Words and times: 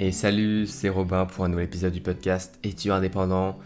Et 0.00 0.12
salut, 0.12 0.68
c'est 0.68 0.88
Robin 0.88 1.26
pour 1.26 1.44
un 1.44 1.48
nouvel 1.48 1.64
épisode 1.64 1.92
du 1.92 2.00
podcast 2.00 2.56
Étudiant 2.62 2.94
indépendant? 2.94 3.58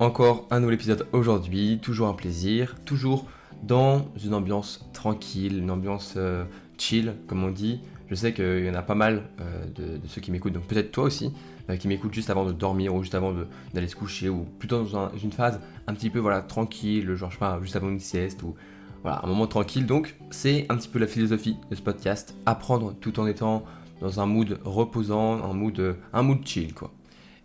Encore 0.00 0.48
un 0.50 0.58
nouvel 0.58 0.74
épisode 0.74 1.06
aujourd'hui, 1.12 1.78
toujours 1.80 2.08
un 2.08 2.12
plaisir, 2.12 2.74
toujours 2.84 3.24
dans 3.62 4.08
une 4.24 4.34
ambiance 4.34 4.84
tranquille, 4.92 5.58
une 5.58 5.70
ambiance 5.70 6.14
euh, 6.16 6.44
chill, 6.76 7.14
comme 7.28 7.44
on 7.44 7.52
dit. 7.52 7.82
Je 8.10 8.16
sais 8.16 8.34
qu'il 8.34 8.64
y 8.64 8.68
en 8.68 8.74
a 8.74 8.82
pas 8.82 8.96
mal 8.96 9.28
euh, 9.40 9.64
de, 9.76 10.00
ceux 10.08 10.20
qui 10.20 10.32
m'écoutent, 10.32 10.54
donc 10.54 10.64
peut-être 10.64 10.90
toi 10.90 11.04
aussi, 11.04 11.32
euh, 11.70 11.76
qui 11.76 11.86
m'écoutent 11.86 12.14
juste 12.14 12.30
avant 12.30 12.44
de 12.44 12.52
dormir 12.52 12.92
ou 12.92 13.02
juste 13.04 13.14
avant 13.14 13.32
d'aller 13.72 13.86
se 13.86 13.94
coucher, 13.94 14.28
ou 14.28 14.44
plutôt 14.58 14.82
dans 14.82 15.14
une 15.14 15.30
phase 15.30 15.60
un 15.86 15.94
petit 15.94 16.10
peu 16.10 16.18
voilà 16.18 16.42
tranquille, 16.42 17.14
genre 17.14 17.30
je 17.30 17.36
sais 17.36 17.38
pas, 17.38 17.60
juste 17.62 17.76
avant 17.76 17.90
une 17.90 18.00
sieste 18.00 18.42
ou 18.42 18.56
voilà 19.02 19.20
un 19.22 19.28
moment 19.28 19.46
tranquille. 19.46 19.86
Donc 19.86 20.16
c'est 20.30 20.66
un 20.68 20.76
petit 20.76 20.88
peu 20.88 20.98
la 20.98 21.06
philosophie 21.06 21.56
de 21.70 21.76
ce 21.76 21.82
podcast, 21.82 22.34
apprendre 22.44 22.92
tout 23.00 23.20
en 23.20 23.28
étant 23.28 23.64
dans 24.00 24.20
un 24.20 24.26
mood 24.26 24.58
reposant, 24.64 25.42
un 25.42 25.52
mood, 25.52 25.96
un 26.12 26.22
mood 26.22 26.46
chill 26.46 26.74
quoi. 26.74 26.92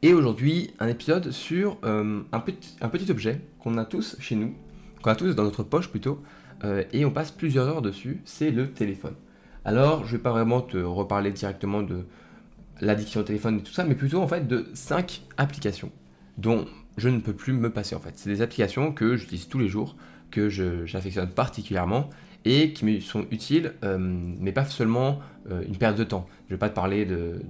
Et 0.01 0.13
aujourd'hui, 0.13 0.71
un 0.79 0.87
épisode 0.87 1.31
sur 1.31 1.77
un, 1.83 2.39
petit, 2.39 2.75
un 2.81 2.89
petit 2.89 3.11
objet 3.11 3.41
qu'on 3.59 3.77
a 3.77 3.85
tous 3.85 4.15
chez 4.19 4.35
nous, 4.35 4.55
qu'on 5.03 5.11
a 5.11 5.15
tous 5.15 5.35
dans 5.35 5.43
notre 5.43 5.61
poche 5.63 5.89
plutôt, 5.89 6.23
et 6.91 7.05
on 7.05 7.11
passe 7.11 7.29
plusieurs 7.29 7.67
heures 7.67 7.81
dessus, 7.83 8.19
c'est 8.25 8.49
le 8.49 8.71
téléphone. 8.71 9.13
Alors, 9.63 10.05
je 10.05 10.13
vais 10.13 10.21
pas 10.21 10.31
vraiment 10.31 10.61
te 10.61 10.77
reparler 10.77 11.31
directement 11.31 11.83
de 11.83 12.05
l'addiction 12.81 13.21
au 13.21 13.23
téléphone 13.23 13.59
et 13.59 13.61
tout 13.61 13.73
ça, 13.73 13.83
mais 13.83 13.93
plutôt 13.93 14.21
en 14.21 14.27
fait 14.27 14.47
de 14.47 14.65
5 14.73 15.21
applications 15.37 15.91
dont 16.39 16.65
je 16.97 17.09
ne 17.09 17.19
peux 17.19 17.33
plus 17.33 17.53
me 17.53 17.69
passer 17.69 17.95
en 17.95 17.99
fait. 17.99 18.13
C'est 18.15 18.29
des 18.29 18.41
applications 18.41 18.91
que 18.91 19.15
j'utilise 19.15 19.47
tous 19.47 19.59
les 19.59 19.67
jours, 19.67 19.95
que 20.31 20.49
j'affectionne 20.49 21.29
particulièrement 21.29 22.09
et 22.45 22.73
qui 22.73 22.85
me 22.85 22.99
sont 22.99 23.25
utiles, 23.31 23.73
euh, 23.83 23.97
mais 23.99 24.51
pas 24.51 24.65
seulement 24.65 25.19
euh, 25.49 25.63
une 25.67 25.77
perte 25.77 25.97
de 25.97 26.03
temps. 26.03 26.27
Je 26.47 26.53
ne 26.53 26.57
vais 26.57 26.59
pas 26.59 26.69
te 26.69 26.75
parler 26.75 27.05
de, 27.05 27.41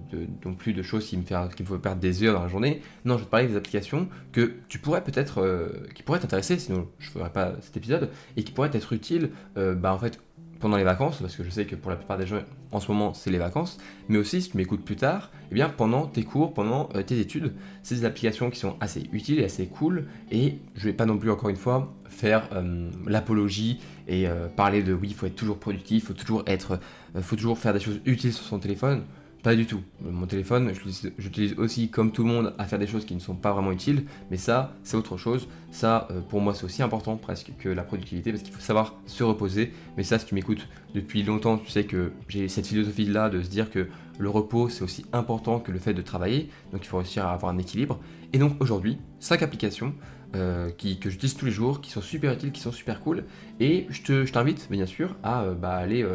non 0.45 0.53
plus 0.53 0.73
de 0.73 0.81
choses 0.83 1.05
qui 1.07 1.17
me, 1.17 1.23
font, 1.23 1.47
qui 1.55 1.63
font 1.63 1.79
perdre 1.79 2.01
des 2.01 2.23
heures 2.23 2.33
dans 2.33 2.43
la 2.43 2.49
journée. 2.49 2.81
Non, 3.05 3.15
je 3.15 3.19
vais 3.19 3.25
te 3.25 3.31
parler 3.31 3.47
des 3.47 3.55
applications 3.55 4.07
que 4.31 4.53
tu 4.67 4.79
pourrais 4.79 5.03
peut-être, 5.03 5.41
euh, 5.41 5.87
qui 5.95 6.03
pourraient 6.03 6.19
t'intéresser, 6.19 6.59
sinon 6.59 6.87
je 6.99 7.07
ne 7.07 7.11
ferais 7.11 7.31
pas 7.31 7.53
cet 7.61 7.77
épisode, 7.77 8.09
et 8.37 8.43
qui 8.43 8.51
pourraient 8.51 8.71
être 8.73 8.93
utiles, 8.93 9.31
bah, 9.55 9.93
en 9.93 9.99
fait, 9.99 10.19
pendant 10.61 10.77
les 10.77 10.83
vacances, 10.83 11.17
parce 11.19 11.35
que 11.35 11.43
je 11.43 11.49
sais 11.49 11.65
que 11.65 11.75
pour 11.75 11.91
la 11.91 11.97
plupart 11.97 12.17
des 12.17 12.25
gens, 12.25 12.39
en 12.71 12.79
ce 12.79 12.89
moment, 12.89 13.13
c'est 13.13 13.31
les 13.31 13.37
vacances, 13.37 13.77
mais 14.07 14.17
aussi, 14.17 14.41
si 14.41 14.51
tu 14.51 14.57
m'écoutes 14.57 14.85
plus 14.85 14.95
tard, 14.95 15.31
eh 15.51 15.55
bien, 15.55 15.67
pendant 15.67 16.05
tes 16.05 16.23
cours, 16.23 16.53
pendant 16.53 16.87
euh, 16.95 17.03
tes 17.03 17.19
études, 17.19 17.53
c'est 17.83 17.95
des 17.95 18.05
applications 18.05 18.49
qui 18.49 18.59
sont 18.59 18.77
assez 18.79 19.09
utiles 19.11 19.39
et 19.39 19.43
assez 19.43 19.67
cool, 19.67 20.05
et 20.31 20.59
je 20.75 20.85
vais 20.85 20.93
pas 20.93 21.05
non 21.05 21.17
plus, 21.17 21.31
encore 21.31 21.49
une 21.49 21.57
fois, 21.57 21.93
faire 22.07 22.47
euh, 22.53 22.89
l'apologie 23.07 23.81
et 24.07 24.27
euh, 24.27 24.47
parler 24.47 24.83
de 24.83 24.93
oui, 24.93 25.09
il 25.09 25.15
faut 25.15 25.25
être 25.25 25.35
toujours 25.35 25.57
productif, 25.57 26.03
il 26.03 26.05
faut 26.05 26.13
toujours 26.13 26.43
être, 26.47 26.79
faut 27.21 27.35
toujours 27.35 27.57
faire 27.57 27.73
des 27.73 27.79
choses 27.79 27.99
utiles 28.05 28.31
sur 28.31 28.45
son 28.45 28.59
téléphone. 28.59 29.03
Pas 29.43 29.55
du 29.55 29.65
tout. 29.65 29.81
Mon 30.01 30.27
téléphone, 30.27 30.71
j'utilise 31.17 31.57
aussi 31.57 31.89
comme 31.89 32.11
tout 32.11 32.23
le 32.23 32.29
monde 32.29 32.53
à 32.59 32.65
faire 32.65 32.77
des 32.77 32.85
choses 32.85 33.05
qui 33.05 33.15
ne 33.15 33.19
sont 33.19 33.33
pas 33.33 33.51
vraiment 33.53 33.71
utiles, 33.71 34.05
mais 34.29 34.37
ça, 34.37 34.75
c'est 34.83 34.95
autre 34.95 35.17
chose. 35.17 35.47
Ça, 35.71 36.07
euh, 36.11 36.21
pour 36.21 36.41
moi, 36.41 36.53
c'est 36.53 36.63
aussi 36.63 36.83
important 36.83 37.17
presque 37.17 37.51
que 37.57 37.67
la 37.67 37.81
productivité, 37.81 38.31
parce 38.31 38.43
qu'il 38.43 38.53
faut 38.53 38.61
savoir 38.61 38.93
se 39.07 39.23
reposer. 39.23 39.73
Mais 39.97 40.03
ça, 40.03 40.19
si 40.19 40.27
tu 40.27 40.35
m'écoutes 40.35 40.67
depuis 40.93 41.23
longtemps, 41.23 41.57
tu 41.57 41.71
sais 41.71 41.85
que 41.85 42.11
j'ai 42.27 42.49
cette 42.49 42.67
philosophie-là 42.67 43.29
de 43.29 43.41
se 43.41 43.49
dire 43.49 43.71
que 43.71 43.87
le 44.19 44.29
repos, 44.29 44.69
c'est 44.69 44.83
aussi 44.83 45.05
important 45.11 45.59
que 45.59 45.71
le 45.71 45.79
fait 45.79 45.95
de 45.95 46.03
travailler. 46.03 46.49
Donc 46.71 46.81
il 46.83 46.87
faut 46.87 46.97
réussir 46.97 47.25
à 47.25 47.33
avoir 47.33 47.51
un 47.51 47.57
équilibre. 47.57 47.99
Et 48.33 48.37
donc 48.37 48.53
aujourd'hui, 48.59 48.99
5 49.19 49.41
applications 49.41 49.95
euh, 50.35 50.69
que 50.69 51.09
j'utilise 51.09 51.35
tous 51.35 51.45
les 51.45 51.51
jours, 51.51 51.81
qui 51.81 51.91
sont 51.91 52.01
super 52.01 52.33
utiles, 52.33 52.51
qui 52.51 52.61
sont 52.61 52.71
super 52.71 53.01
cool. 53.01 53.25
Et 53.59 53.87
je 53.89 54.31
t'invite, 54.31 54.67
bien 54.69 54.85
sûr, 54.85 55.15
à 55.23 55.43
euh, 55.43 55.53
bah, 55.53 55.75
aller, 55.75 56.05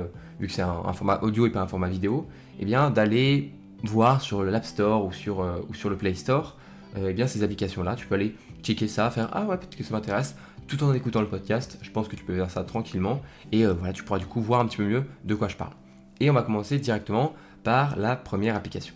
vu 0.41 0.47
que 0.47 0.53
c'est 0.53 0.63
un, 0.63 0.93
format 0.93 1.21
audio 1.23 1.47
et 1.47 1.51
pas 1.51 1.61
un 1.61 1.67
format 1.67 1.89
vidéo, 1.89 2.27
eh 2.59 2.65
bien 2.65 2.91
d'aller 2.91 3.53
voir 3.85 4.21
sur 4.21 4.43
l'App 4.43 4.65
Store 4.65 5.05
ou 5.05 5.13
sur, 5.13 5.41
euh, 5.41 5.61
ou 5.69 5.75
sur 5.75 5.91
le 5.91 5.97
Play 5.97 6.15
Store 6.15 6.57
euh, 6.97 7.09
eh 7.11 7.13
bien 7.13 7.27
ces 7.27 7.43
applications-là. 7.43 7.95
Tu 7.97 8.07
peux 8.07 8.15
aller 8.15 8.35
checker 8.63 8.89
ça, 8.89 9.11
faire 9.11 9.29
Ah 9.33 9.45
ouais, 9.45 9.57
peut-être 9.57 9.77
que 9.77 9.85
ça 9.85 9.95
m'intéresse, 9.95 10.37
tout 10.67 10.83
en 10.83 10.93
écoutant 10.95 11.21
le 11.21 11.29
podcast. 11.29 11.79
Je 11.83 11.91
pense 11.91 12.09
que 12.09 12.17
tu 12.17 12.25
peux 12.25 12.35
faire 12.35 12.51
ça 12.51 12.65
tranquillement. 12.65 13.23
Et 13.53 13.65
euh, 13.65 13.73
voilà, 13.73 13.93
tu 13.93 14.03
pourras 14.03 14.19
du 14.19 14.27
coup 14.27 14.41
voir 14.41 14.61
un 14.61 14.67
petit 14.67 14.79
peu 14.79 14.85
mieux 14.85 15.05
de 15.25 15.35
quoi 15.35 15.49
je 15.49 15.57
parle. 15.57 15.73
Et 16.21 16.31
on 16.31 16.35
va 16.35 16.43
commencer 16.43 16.79
directement 16.79 17.35
par 17.63 17.97
la 17.97 18.17
première 18.17 18.57
application. 18.57 18.95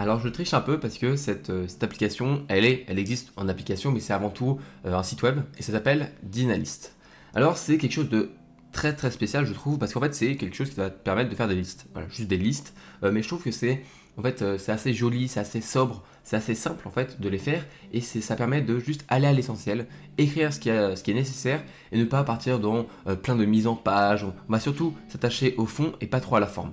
Alors 0.00 0.18
je 0.18 0.30
triche 0.30 0.54
un 0.54 0.62
peu 0.62 0.80
parce 0.80 0.96
que 0.96 1.14
cette, 1.14 1.52
cette 1.68 1.84
application, 1.84 2.46
elle, 2.48 2.64
existe 2.64 3.34
en 3.36 3.50
application, 3.50 3.92
mais 3.92 4.00
c'est 4.00 4.14
avant 4.14 4.30
tout 4.30 4.58
un 4.82 5.02
site 5.02 5.22
web 5.22 5.40
et 5.58 5.62
ça 5.62 5.72
s'appelle 5.72 6.12
Dynalist. 6.22 6.96
Alors 7.34 7.58
c'est 7.58 7.76
quelque 7.76 7.92
chose 7.92 8.08
de 8.08 8.30
très 8.72 8.96
très 8.96 9.10
spécial 9.10 9.44
je 9.44 9.52
trouve 9.52 9.78
parce 9.78 9.92
qu'en 9.92 10.00
fait 10.00 10.14
c'est 10.14 10.36
quelque 10.36 10.56
chose 10.56 10.70
qui 10.70 10.76
va 10.76 10.88
te 10.88 11.04
permettre 11.04 11.28
de 11.28 11.34
faire 11.34 11.48
des 11.48 11.54
listes. 11.54 11.84
Voilà 11.92 12.08
juste 12.08 12.28
des 12.28 12.38
listes. 12.38 12.72
Euh, 13.02 13.12
mais 13.12 13.20
je 13.20 13.28
trouve 13.28 13.42
que 13.42 13.50
c'est 13.50 13.82
euh, 14.24 14.58
assez 14.68 14.94
joli 14.94 15.28
c'est 15.28 15.40
assez 15.40 15.60
sobre 15.60 16.02
c'est 16.24 16.36
assez 16.36 16.54
simple 16.54 16.88
en 16.88 16.90
fait 16.90 17.20
de 17.20 17.28
les 17.28 17.38
faire 17.38 17.66
et 17.92 18.00
ça 18.00 18.36
permet 18.36 18.62
de 18.62 18.78
juste 18.78 19.04
aller 19.08 19.26
à 19.26 19.34
l'essentiel 19.34 19.86
écrire 20.16 20.50
ce 20.50 20.60
qui, 20.60 20.70
est 20.70 21.14
nécessaire 21.14 21.62
et 21.92 21.98
ne 21.98 22.04
pas 22.04 22.24
partir 22.24 22.58
dans 22.58 22.86
euh, 23.06 23.16
plein 23.16 23.36
de 23.36 23.44
mises 23.44 23.66
en 23.66 23.76
page. 23.76 24.24
On 24.24 24.52
va 24.52 24.60
surtout 24.60 24.94
s'attacher 25.08 25.54
au 25.58 25.66
fond 25.66 25.92
et 26.00 26.06
pas 26.06 26.20
trop 26.20 26.36
à 26.36 26.40
la 26.40 26.46
forme 26.46 26.72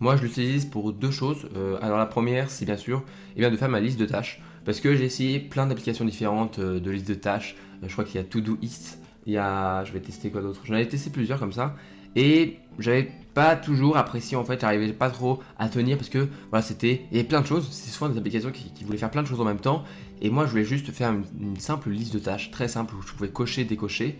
moi 0.00 0.16
je 0.16 0.22
l'utilise 0.22 0.64
pour 0.64 0.92
deux 0.92 1.10
choses 1.10 1.48
alors 1.82 1.98
la 1.98 2.06
première 2.06 2.50
c'est 2.50 2.64
bien 2.64 2.76
sûr 2.76 3.02
eh 3.36 3.40
bien, 3.40 3.50
de 3.50 3.56
faire 3.56 3.68
ma 3.68 3.80
liste 3.80 3.98
de 3.98 4.06
tâches 4.06 4.40
parce 4.64 4.80
que 4.80 4.96
j'ai 4.96 5.04
essayé 5.04 5.38
plein 5.38 5.66
d'applications 5.66 6.04
différentes 6.04 6.58
de 6.60 6.90
listes 6.90 7.08
de 7.08 7.14
tâches 7.14 7.56
je 7.82 7.92
crois 7.92 8.04
qu'il 8.04 8.16
y 8.16 8.18
a 8.18 8.24
Todoist 8.24 8.98
il 9.26 9.32
y 9.32 9.38
a, 9.38 9.84
je 9.84 9.92
vais 9.92 10.00
tester 10.00 10.30
quoi 10.30 10.42
d'autre 10.42 10.60
J'en 10.64 10.74
avais 10.74 10.88
testé 10.88 11.10
plusieurs 11.10 11.38
comme 11.38 11.52
ça. 11.52 11.74
Et 12.16 12.58
j'avais 12.78 13.10
pas 13.32 13.56
toujours 13.56 13.96
apprécié 13.96 14.36
en 14.36 14.44
fait, 14.44 14.60
j'arrivais 14.60 14.92
pas 14.92 15.10
trop 15.10 15.40
à 15.58 15.68
tenir 15.68 15.96
parce 15.96 16.08
que 16.08 16.28
voilà, 16.50 16.62
c'était. 16.62 17.02
Il 17.10 17.16
y 17.16 17.20
avait 17.20 17.28
plein 17.28 17.40
de 17.40 17.46
choses, 17.46 17.68
c'est 17.72 17.90
souvent 17.90 18.08
des 18.08 18.18
applications 18.18 18.52
qui, 18.52 18.84
voulaient 18.84 18.98
faire 18.98 19.10
plein 19.10 19.22
de 19.22 19.26
choses 19.26 19.40
en 19.40 19.44
même 19.44 19.58
temps. 19.58 19.84
Et 20.20 20.30
moi 20.30 20.46
je 20.46 20.50
voulais 20.50 20.64
juste 20.64 20.92
faire 20.92 21.12
une, 21.12 21.58
simple 21.58 21.90
liste 21.90 22.14
de 22.14 22.18
tâches 22.18 22.50
très 22.50 22.68
simple 22.68 22.94
où 22.94 23.02
je 23.02 23.12
pouvais 23.12 23.30
cocher, 23.30 23.64
décocher. 23.64 24.16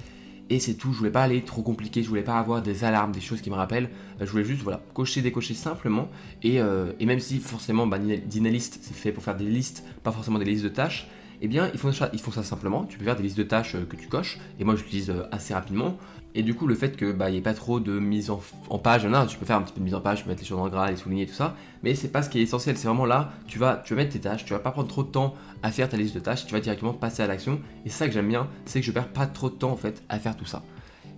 Et 0.51 0.61
c'est 0.61 0.75
tout, 0.75 0.93
je 0.93 0.99
voulais 0.99 1.11
pas 1.11 1.23
aller 1.23 1.43
trop 1.43 1.63
compliqué, 1.63 2.03
je 2.03 2.09
voulais 2.09 2.23
pas 2.23 2.39
avoir 2.39 2.61
des 2.61 2.85
alarmes, 2.85 3.13
des 3.13 3.21
choses 3.21 3.41
qui 3.41 3.51
me 3.51 3.55
rappellent. 3.55 3.89
Euh, 4.21 4.27
je 4.27 4.31
voulais 4.31 4.45
juste 4.45 4.63
voilà, 4.63 4.83
cocher, 4.93 5.23
décocher 5.23 5.55
simplement. 5.55 6.09
Et, 6.43 6.61
euh, 6.61 6.93
et 7.01 7.07
même 7.07 7.21
si 7.21 7.39
forcément 7.39 7.87
bah, 7.87 7.99
Dynalist 7.99 8.79
c'est 8.83 8.95
fait 8.95 9.13
pour 9.13 9.23
faire 9.23 9.37
des 9.37 9.47
listes, 9.47 9.85
pas 10.03 10.13
forcément 10.13 10.39
des 10.39 10.45
listes 10.45 10.65
de 10.65 10.69
tâches 10.69 11.09
eh 11.45 11.49
bien, 11.49 11.71
ils 11.75 11.79
font, 11.79 11.93
ça, 11.93 12.43
simplement. 12.43 12.85
Tu 12.85 12.97
peux 12.97 13.05
faire 13.05 13.17
des 13.17 13.23
listes 13.23 13.37
de 13.37 13.43
tâches 13.43 13.75
euh, 13.75 13.85
que 13.85 13.97
tu 13.97 14.09
coches, 14.09 14.39
et 14.59 14.65
moi 14.65 14.77
j'utilise 14.77 15.11
euh, 15.11 15.25
assez 15.31 15.53
rapidement. 15.53 15.99
Et 16.35 16.43
du 16.43 16.55
coup, 16.55 16.67
le 16.67 16.75
fait 16.75 16.97
que 16.97 17.13
bah, 17.13 17.31
n'y 17.31 17.37
ait 17.37 17.43
pas 17.43 17.53
trop 17.53 17.81
de 17.81 17.99
mise 17.99 18.31
en, 18.31 18.79
page, 18.79 19.05
non, 19.05 19.27
tu 19.27 19.37
peux 19.37 19.45
faire 19.45 19.57
un 19.59 19.63
petit 19.63 19.75
peu 19.75 19.81
de 19.81 19.85
mise 19.85 19.95
en 19.95 20.01
page, 20.01 20.25
mettre 20.27 20.41
les 20.41 20.47
choses 20.47 20.59
en 20.59 20.69
gras, 20.69 20.91
les 20.91 20.97
souligner, 20.97 21.27
tout 21.27 21.35
ça, 21.35 21.55
mais 21.83 21.95
c'est 21.95 22.09
pas 22.09 22.23
ce 22.23 22.31
qui 22.31 22.39
est 22.39 22.43
essentiel. 22.43 22.79
C'est 22.79 22.89
vraiment 22.89 23.05
là, 23.05 23.31
tu 23.47 23.59
vas, 23.59 23.77
tu 23.85 23.95
vas 23.95 24.03
mettre 24.03 24.15
tes 24.15 24.21
tâches, 24.21 24.45
tu 24.47 24.55
vas 24.55 24.59
pas 24.59 24.71
prendre 24.71 24.89
trop 24.89 25.05
de 25.05 25.11
temps 25.11 25.35
à 25.63 25.71
faire 25.71 25.89
ta 25.89 25.99
liste 25.99 26.15
de 26.15 26.21
tâches, 26.21 26.47
tu 26.47 26.55
vas 26.55 26.61
directement 26.61 26.95
passer 26.95 27.23
à 27.23 27.27
l'action. 27.27 27.61
Et 27.85 27.91
ça 27.91 28.07
que 28.07 28.15
j'aime 28.15 28.29
bien, 28.29 28.49
c'est 28.65 28.81
que 28.81 28.87
je 28.87 28.91
perds 28.91 29.09
pas 29.09 29.27
trop 29.27 29.51
de 29.51 29.55
temps 29.55 29.71
en 29.71 29.77
fait 29.77 30.03
à 30.09 30.19
faire 30.19 30.37
tout 30.37 30.47
ça. 30.47 30.63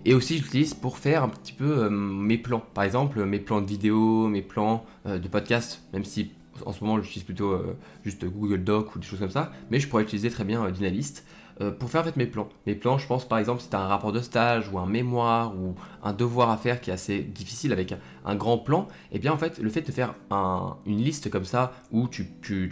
Et 0.03 0.13
aussi, 0.13 0.37
j'utilise 0.37 0.73
pour 0.73 0.97
faire 0.97 1.23
un 1.23 1.29
petit 1.29 1.53
peu 1.53 1.85
euh, 1.85 1.89
mes 1.89 2.37
plans. 2.37 2.63
Par 2.73 2.83
exemple, 2.83 3.23
mes 3.23 3.39
plans 3.39 3.61
de 3.61 3.67
vidéo, 3.67 4.27
mes 4.27 4.41
plans 4.41 4.85
de 5.05 5.27
podcast, 5.29 5.83
même 5.93 6.03
si 6.03 6.31
en 6.65 6.73
ce 6.73 6.83
moment, 6.83 7.01
j'utilise 7.01 7.23
plutôt 7.23 7.51
euh, 7.51 7.75
juste 8.03 8.25
Google 8.25 8.63
Doc 8.63 8.95
ou 8.95 8.99
des 8.99 9.05
choses 9.05 9.19
comme 9.19 9.29
ça, 9.29 9.51
mais 9.69 9.79
je 9.79 9.87
pourrais 9.87 10.03
utiliser 10.03 10.29
très 10.29 10.43
bien 10.43 10.63
euh, 10.63 10.71
Dynalist 10.71 11.25
euh, 11.59 11.71
pour 11.71 11.89
faire 11.89 12.01
en 12.01 12.17
mes 12.17 12.27
plans. 12.27 12.49
Mes 12.67 12.75
plans, 12.75 12.97
je 12.97 13.07
pense 13.07 13.27
par 13.27 13.39
exemple 13.39 13.61
si 13.61 13.69
tu 13.69 13.75
un 13.75 13.87
rapport 13.87 14.11
de 14.11 14.21
stage 14.21 14.69
ou 14.71 14.77
un 14.77 14.85
mémoire 14.85 15.55
ou 15.55 15.75
un 16.03 16.13
devoir 16.13 16.49
à 16.49 16.57
faire 16.57 16.79
qui 16.81 16.91
est 16.91 16.93
assez 16.93 17.19
difficile 17.21 17.73
avec 17.73 17.95
un, 18.27 18.35
grand 18.35 18.57
plan, 18.57 18.87
et 19.11 19.15
eh 19.15 19.19
bien 19.19 19.31
en 19.31 19.37
fait 19.37 19.59
le 19.59 19.69
fait 19.69 19.81
de 19.81 19.91
faire 19.91 20.13
une 20.85 20.97
liste 20.97 21.29
comme 21.29 21.45
ça 21.45 21.73
où 21.91 22.07
tu, 22.07 22.27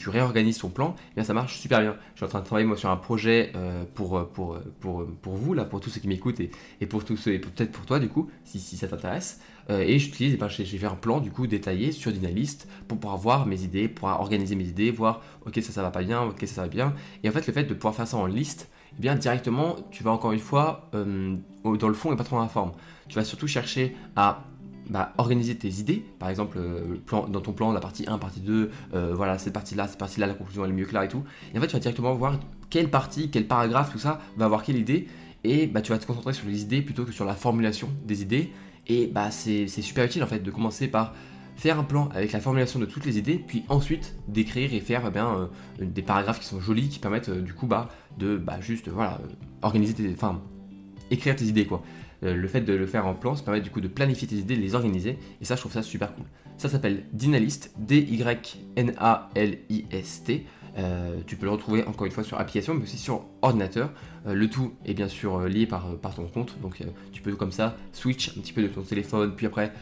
réorganises 0.07 0.59
ton 0.59 0.69
plan, 0.69 0.95
eh 1.11 1.15
bien 1.15 1.23
ça 1.23 1.33
marche 1.33 1.59
super 1.59 1.81
bien. 1.81 1.95
Je 2.13 2.19
suis 2.19 2.25
en 2.25 2.29
train 2.29 2.41
de 2.41 2.45
travailler 2.45 2.67
moi 2.67 2.77
sur 2.77 2.89
un 2.89 2.97
projet 2.97 3.51
pour, 3.93 4.27
pour, 4.29 4.57
pour, 4.79 5.05
pour, 5.21 5.33
vous, 5.35 5.53
là, 5.53 5.65
pour 5.65 5.81
tous 5.81 5.89
ceux 5.89 6.01
qui 6.01 6.07
m'écoutent 6.07 6.39
et, 6.39 6.85
pour 6.85 7.03
tous 7.05 7.17
ceux, 7.17 7.33
et 7.33 7.39
peut-être 7.39 7.71
pour 7.71 7.85
toi 7.85 7.99
du 7.99 8.09
coup, 8.09 8.29
si, 8.43 8.59
ça 8.59 8.87
t'intéresse. 8.87 9.39
Euh, 9.69 9.81
et 9.81 9.97
j'utilise, 9.97 10.33
eh 10.35 10.37
ben, 10.37 10.47
j'ai 10.47 10.65
fait 10.65 10.85
un 10.85 10.95
plan 10.95 11.19
du 11.19 11.31
coup 11.31 11.47
détaillé 11.47 11.91
sur 11.91 12.11
Dynalist 12.11 12.67
pour 12.87 12.99
pouvoir 12.99 13.17
voir 13.17 13.45
mes 13.47 13.63
idées, 13.63 13.87
pour 13.87 14.07
organiser 14.07 14.55
mes 14.55 14.65
idées, 14.65 14.91
voir 14.91 15.21
ok 15.45 15.59
ça 15.61 15.71
ça 15.71 15.81
va 15.81 15.91
pas 15.91 16.03
bien, 16.03 16.21
ok 16.23 16.43
ça 16.45 16.61
va 16.61 16.67
bien. 16.67 16.93
Et 17.23 17.29
en 17.29 17.31
fait 17.31 17.47
le 17.47 17.53
fait 17.53 17.63
de 17.63 17.73
pouvoir 17.73 17.95
faire 17.95 18.07
ça 18.07 18.17
en 18.17 18.27
liste, 18.27 18.69
eh 18.97 19.01
bien 19.01 19.15
directement 19.15 19.75
tu 19.91 20.03
vas 20.03 20.11
encore 20.11 20.33
une 20.33 20.39
fois 20.39 20.89
euh, 20.93 21.35
dans 21.63 21.87
le 21.87 21.93
fond 21.93 22.13
et 22.13 22.15
pas 22.15 22.23
trop 22.23 22.35
dans 22.35 22.43
la 22.43 22.49
forme. 22.49 22.73
Tu 23.07 23.15
vas 23.15 23.23
surtout 23.23 23.47
chercher 23.47 23.95
à 24.15 24.43
bah, 24.89 25.13
organiser 25.17 25.55
tes 25.55 25.69
idées, 25.69 26.05
par 26.19 26.29
exemple 26.29 26.57
euh, 26.59 26.95
plan, 27.05 27.27
dans 27.27 27.41
ton 27.41 27.53
plan, 27.53 27.71
la 27.71 27.79
partie 27.79 28.05
1, 28.07 28.17
partie 28.17 28.39
2, 28.39 28.69
voilà, 29.13 29.37
cette 29.37 29.53
partie-là, 29.53 29.87
cette 29.87 29.99
partie-là, 29.99 30.27
la 30.27 30.33
conclusion 30.33 30.65
elle 30.65 30.71
est 30.71 30.75
mieux 30.75 30.85
claire 30.85 31.03
et 31.03 31.07
tout. 31.07 31.23
Et 31.53 31.57
en 31.57 31.61
fait, 31.61 31.67
tu 31.67 31.73
vas 31.73 31.79
directement 31.79 32.13
voir 32.13 32.39
quelle 32.69 32.89
partie, 32.89 33.29
quel 33.29 33.47
paragraphe, 33.47 33.91
tout 33.91 33.99
ça, 33.99 34.21
va 34.37 34.45
avoir 34.45 34.63
quelle 34.63 34.77
idée, 34.77 35.07
et 35.43 35.67
bah, 35.67 35.81
tu 35.81 35.91
vas 35.91 35.99
te 35.99 36.05
concentrer 36.05 36.33
sur 36.33 36.47
les 36.47 36.61
idées 36.61 36.81
plutôt 36.81 37.05
que 37.05 37.11
sur 37.11 37.25
la 37.25 37.35
formulation 37.35 37.89
des 38.05 38.21
idées, 38.21 38.51
et 38.87 39.07
bah, 39.07 39.31
c'est 39.31 39.67
super 39.67 40.05
utile 40.05 40.23
en 40.23 40.27
fait 40.27 40.39
de 40.39 40.51
commencer 40.51 40.87
par 40.87 41.13
faire 41.55 41.79
un 41.79 41.83
plan 41.83 42.09
avec 42.13 42.31
la 42.31 42.39
formulation 42.39 42.79
de 42.79 42.85
toutes 42.85 43.05
les 43.05 43.17
idées, 43.17 43.41
puis 43.45 43.63
ensuite 43.69 44.15
d'écrire 44.27 44.73
et 44.73 44.79
faire 44.79 45.03
eh 45.07 45.11
bien, 45.11 45.49
euh, 45.79 45.85
des 45.85 46.01
paragraphes 46.01 46.39
qui 46.39 46.45
sont 46.45 46.59
jolis, 46.59 46.89
qui 46.89 46.99
permettent 46.99 47.29
euh, 47.29 47.41
du 47.41 47.53
coup 47.53 47.67
bah, 47.67 47.89
de 48.17 48.37
bah, 48.37 48.59
juste 48.61 48.89
voilà, 48.89 49.19
euh, 49.23 49.27
organiser 49.61 49.93
tes. 49.93 50.11
Enfin, 50.13 50.41
écrire 51.11 51.35
tes 51.35 51.45
idées 51.45 51.65
quoi. 51.65 51.83
Le 52.21 52.47
fait 52.47 52.61
de 52.61 52.73
le 52.73 52.87
faire 52.87 53.05
en 53.07 53.13
plan, 53.13 53.35
ça 53.35 53.43
permet 53.43 53.61
du 53.61 53.69
coup 53.69 53.81
de 53.81 53.87
planifier 53.87 54.27
tes 54.27 54.35
idées, 54.35 54.55
de 54.55 54.61
les 54.61 54.75
organiser, 54.75 55.17
et 55.41 55.45
ça 55.45 55.55
je 55.55 55.61
trouve 55.61 55.71
ça 55.71 55.83
super 55.83 56.13
cool. 56.15 56.25
Ça 56.57 56.69
s'appelle 56.69 57.03
Dynalist, 57.11 57.73
D-Y-N-A-L-I-S-T. 57.77 58.85
Euh, 60.77 61.21
tu 61.25 61.37
peux 61.37 61.45
le 61.45 61.51
retrouver 61.51 61.83
encore 61.85 62.05
une 62.05 62.11
fois 62.11 62.23
sur 62.23 62.39
application, 62.39 62.73
mais 62.73 62.83
aussi 62.83 62.97
sur 62.97 63.25
ordinateur. 63.41 63.91
Euh, 64.27 64.33
le 64.33 64.49
tout 64.49 64.73
est 64.85 64.93
bien 64.93 65.07
sûr 65.07 65.37
euh, 65.37 65.47
lié 65.47 65.65
par, 65.65 65.97
par, 65.97 66.15
ton 66.15 66.27
compte, 66.27 66.59
donc 66.61 66.81
tu 67.11 67.21
peux 67.21 67.35
comme 67.35 67.51
ça 67.51 67.77
switch 67.93 68.37
un 68.37 68.41
petit 68.41 68.53
peu 68.53 68.61
de 68.61 68.67
ton 68.67 68.81
téléphone, 68.81 69.33
puis 69.35 69.45
après 69.45 69.73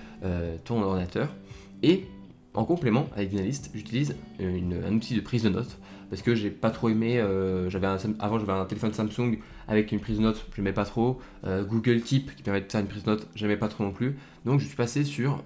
ton 0.63 0.81
ordinateur. 0.81 1.35
Et 1.81 2.05
en 2.53 2.63
complément 2.63 3.09
avec 3.15 3.29
Dynalist, 3.29 3.71
j'utilise 3.73 4.15
un 4.39 4.93
outil 4.93 5.15
de 5.15 5.21
prise 5.21 5.43
de 5.43 5.49
notes 5.49 5.77
parce 6.13 6.21
que 6.21 6.35
j'ai 6.35 6.51
pas 6.51 6.69
trop 6.69 6.89
aimé. 6.89 7.23
j'avais 7.69 7.87
avant 8.19 8.39
j'avais 8.39 8.51
un 8.51 8.65
téléphone 8.65 8.93
Samsung 8.93 9.39
avec 9.67 9.91
une 9.91 9.99
prise 9.99 10.17
de 10.17 10.21
notes, 10.21 10.45
je 10.53 10.61
n'aimais 10.61 10.73
pas 10.73 10.85
trop. 10.85 11.19
Google 11.43 12.01
Keep 12.01 12.35
qui 12.35 12.43
permet 12.43 12.61
de 12.61 12.71
faire 12.71 12.81
une 12.81 12.87
prise 12.87 13.03
de 13.03 13.09
notes, 13.09 13.27
j'aimais 13.33 13.57
pas 13.57 13.67
trop 13.67 13.83
non 13.83 13.91
plus. 13.91 14.15
Donc 14.45 14.59
je 14.59 14.67
suis 14.67 14.75
passé 14.75 15.03
sur, 15.03 15.43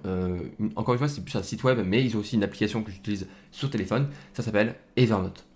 encore 0.76 0.94
une 0.94 0.98
fois 0.98 1.08
c'est 1.08 1.24
plus 1.24 1.36
un 1.36 1.42
site 1.42 1.64
web, 1.64 1.80
mais 1.86 2.04
ils 2.04 2.16
ont 2.16 2.20
aussi 2.20 2.36
une 2.36 2.44
application 2.44 2.82
que 2.82 2.90
j'utilise 2.90 3.28
sur 3.50 3.70
téléphone. 3.70 4.08
Ça 4.34 4.42
s'appelle 4.42 4.74
Evernote. 4.96 5.48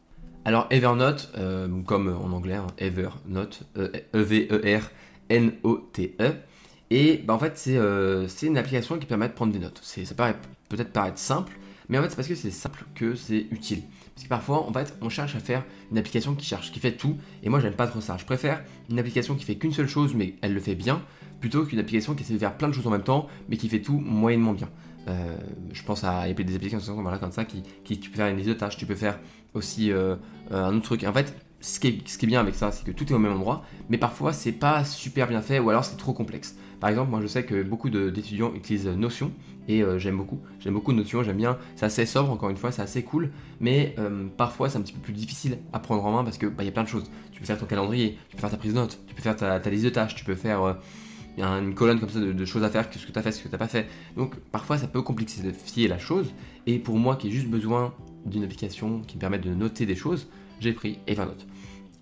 Alors 0.44 0.66
Evernote, 0.70 1.30
euh, 1.38 1.68
comme 1.82 2.08
en 2.08 2.32
anglais, 2.32 2.56
hein, 2.56 2.66
Evernote, 2.78 3.62
E-V-E-R-N-O-T-E. 3.76 4.80
E, 6.20 6.32
et 6.90 7.18
bah, 7.18 7.34
en 7.34 7.38
fait, 7.38 7.62
euh, 7.68 8.26
c'est 8.28 8.46
une 8.46 8.58
application 8.58 8.98
qui 8.98 9.06
permet 9.06 9.28
de 9.28 9.34
prendre 9.34 9.52
des 9.52 9.60
notes. 9.60 9.80
Ça 9.82 10.14
paraît 10.14 10.36
peut-être 10.68 10.92
paraître 10.92 11.18
simple, 11.18 11.52
mais 11.88 11.98
en 11.98 12.02
fait, 12.02 12.10
c'est 12.10 12.16
parce 12.16 12.28
que 12.28 12.34
c'est 12.34 12.50
simple 12.50 12.84
que 12.94 13.14
c'est 13.14 13.46
utile. 13.50 13.82
Parce 14.14 14.24
que 14.24 14.28
parfois, 14.28 14.68
en 14.68 14.72
fait, 14.72 14.94
on 15.00 15.08
cherche 15.08 15.34
à 15.36 15.40
faire 15.40 15.64
une 15.90 15.98
application 15.98 16.34
qui 16.34 16.44
cherche, 16.44 16.70
qui 16.72 16.80
fait 16.80 16.92
tout, 16.92 17.16
et 17.42 17.48
moi, 17.48 17.60
j'aime 17.60 17.74
pas 17.74 17.86
trop 17.86 18.00
ça. 18.00 18.16
Je 18.18 18.24
préfère 18.24 18.62
une 18.90 18.98
application 18.98 19.34
qui 19.34 19.44
fait 19.44 19.56
qu'une 19.56 19.72
seule 19.72 19.88
chose, 19.88 20.14
mais 20.14 20.34
elle 20.42 20.52
le 20.52 20.60
fait 20.60 20.74
bien, 20.74 21.02
plutôt 21.40 21.64
qu'une 21.64 21.78
application 21.78 22.14
qui 22.14 22.22
essaie 22.22 22.34
de 22.34 22.38
faire 22.38 22.56
plein 22.56 22.68
de 22.68 22.74
choses 22.74 22.86
en 22.86 22.90
même 22.90 23.02
temps, 23.02 23.26
mais 23.48 23.56
qui 23.56 23.68
fait 23.68 23.80
tout 23.80 23.98
moyennement 23.98 24.52
bien. 24.52 24.68
Euh, 25.08 25.36
je 25.72 25.82
pense 25.82 26.04
à 26.04 26.32
des 26.32 26.54
applications 26.54 26.94
comme 26.94 27.32
ça 27.32 27.44
qui, 27.44 27.62
qui, 27.84 27.98
tu 27.98 28.10
peux 28.10 28.16
faire 28.16 28.28
une 28.28 28.36
liste 28.36 28.48
de 28.48 28.54
tâches, 28.54 28.76
tu 28.76 28.86
peux 28.86 28.94
faire 28.94 29.18
aussi 29.54 29.90
euh, 29.90 30.16
euh, 30.52 30.64
un 30.64 30.76
autre 30.76 30.84
truc. 30.84 31.04
En 31.04 31.12
fait, 31.12 31.34
ce 31.60 31.80
qui, 31.80 31.88
est, 31.88 32.08
ce 32.08 32.18
qui 32.18 32.26
est 32.26 32.28
bien 32.28 32.40
avec 32.40 32.54
ça, 32.54 32.70
c'est 32.70 32.84
que 32.84 32.92
tout 32.92 33.08
est 33.08 33.14
au 33.14 33.18
même 33.18 33.32
endroit, 33.32 33.64
mais 33.88 33.98
parfois 33.98 34.32
c'est 34.32 34.52
pas 34.52 34.84
super 34.84 35.28
bien 35.28 35.42
fait 35.42 35.58
ou 35.58 35.70
alors 35.70 35.84
c'est 35.84 35.96
trop 35.96 36.12
complexe. 36.12 36.56
Par 36.82 36.90
exemple, 36.90 37.10
moi 37.10 37.20
je 37.22 37.28
sais 37.28 37.44
que 37.44 37.62
beaucoup 37.62 37.90
d'étudiants 37.90 38.52
utilisent 38.54 38.88
Notion 38.88 39.30
et 39.68 39.84
j'aime 39.98 40.16
beaucoup. 40.16 40.40
J'aime 40.58 40.74
beaucoup 40.74 40.92
Notion, 40.92 41.22
j'aime 41.22 41.36
bien. 41.36 41.56
C'est 41.76 41.86
assez 41.86 42.06
sobre, 42.06 42.32
encore 42.32 42.50
une 42.50 42.56
fois, 42.56 42.72
c'est 42.72 42.82
assez 42.82 43.04
cool, 43.04 43.30
mais 43.60 43.94
parfois 44.36 44.68
c'est 44.68 44.78
un 44.78 44.80
petit 44.80 44.92
peu 44.92 45.00
plus 45.00 45.12
difficile 45.12 45.58
à 45.72 45.78
prendre 45.78 46.04
en 46.04 46.10
main 46.10 46.24
parce 46.24 46.38
que 46.38 46.46
bah, 46.46 46.64
y 46.64 46.68
a 46.68 46.72
plein 46.72 46.82
de 46.82 46.88
choses. 46.88 47.08
Tu 47.30 47.38
peux 47.38 47.46
faire 47.46 47.56
ton 47.56 47.66
calendrier, 47.66 48.18
tu 48.28 48.34
peux 48.34 48.40
faire 48.40 48.50
ta 48.50 48.56
prise 48.56 48.74
de 48.74 48.78
notes, 48.80 48.98
tu 49.06 49.14
peux 49.14 49.22
faire 49.22 49.36
ta, 49.36 49.70
liste 49.70 49.84
de 49.84 49.90
tâches, 49.90 50.16
tu 50.16 50.24
peux 50.24 50.34
faire 50.34 50.76
a 51.40 51.46
une 51.58 51.74
colonne 51.74 51.98
comme 51.98 52.10
ça 52.10 52.20
de, 52.20 52.44
choses 52.44 52.64
à 52.64 52.68
faire, 52.68 52.86
ce 52.92 53.06
que 53.06 53.12
tu 53.12 53.18
as 53.18 53.22
fait, 53.22 53.32
ce 53.32 53.38
que 53.38 53.48
tu 53.48 53.52
n'as 53.52 53.58
pas 53.58 53.68
fait. 53.68 53.86
Donc 54.16 54.36
parfois 54.50 54.76
ça 54.76 54.88
peut 54.88 55.02
complexifier 55.02 55.88
la 55.88 55.98
chose. 55.98 56.34
Et 56.66 56.78
pour 56.78 56.98
moi 56.98 57.16
qui 57.16 57.28
ai 57.28 57.30
juste 57.30 57.48
besoin 57.48 57.94
d'une 58.26 58.44
application 58.44 59.00
qui 59.00 59.16
me 59.16 59.20
permette 59.20 59.42
de 59.42 59.54
noter 59.54 59.86
des 59.86 59.96
choses, 59.96 60.28
j'ai 60.60 60.72
pris 60.72 60.98
Evernote. 61.06 61.46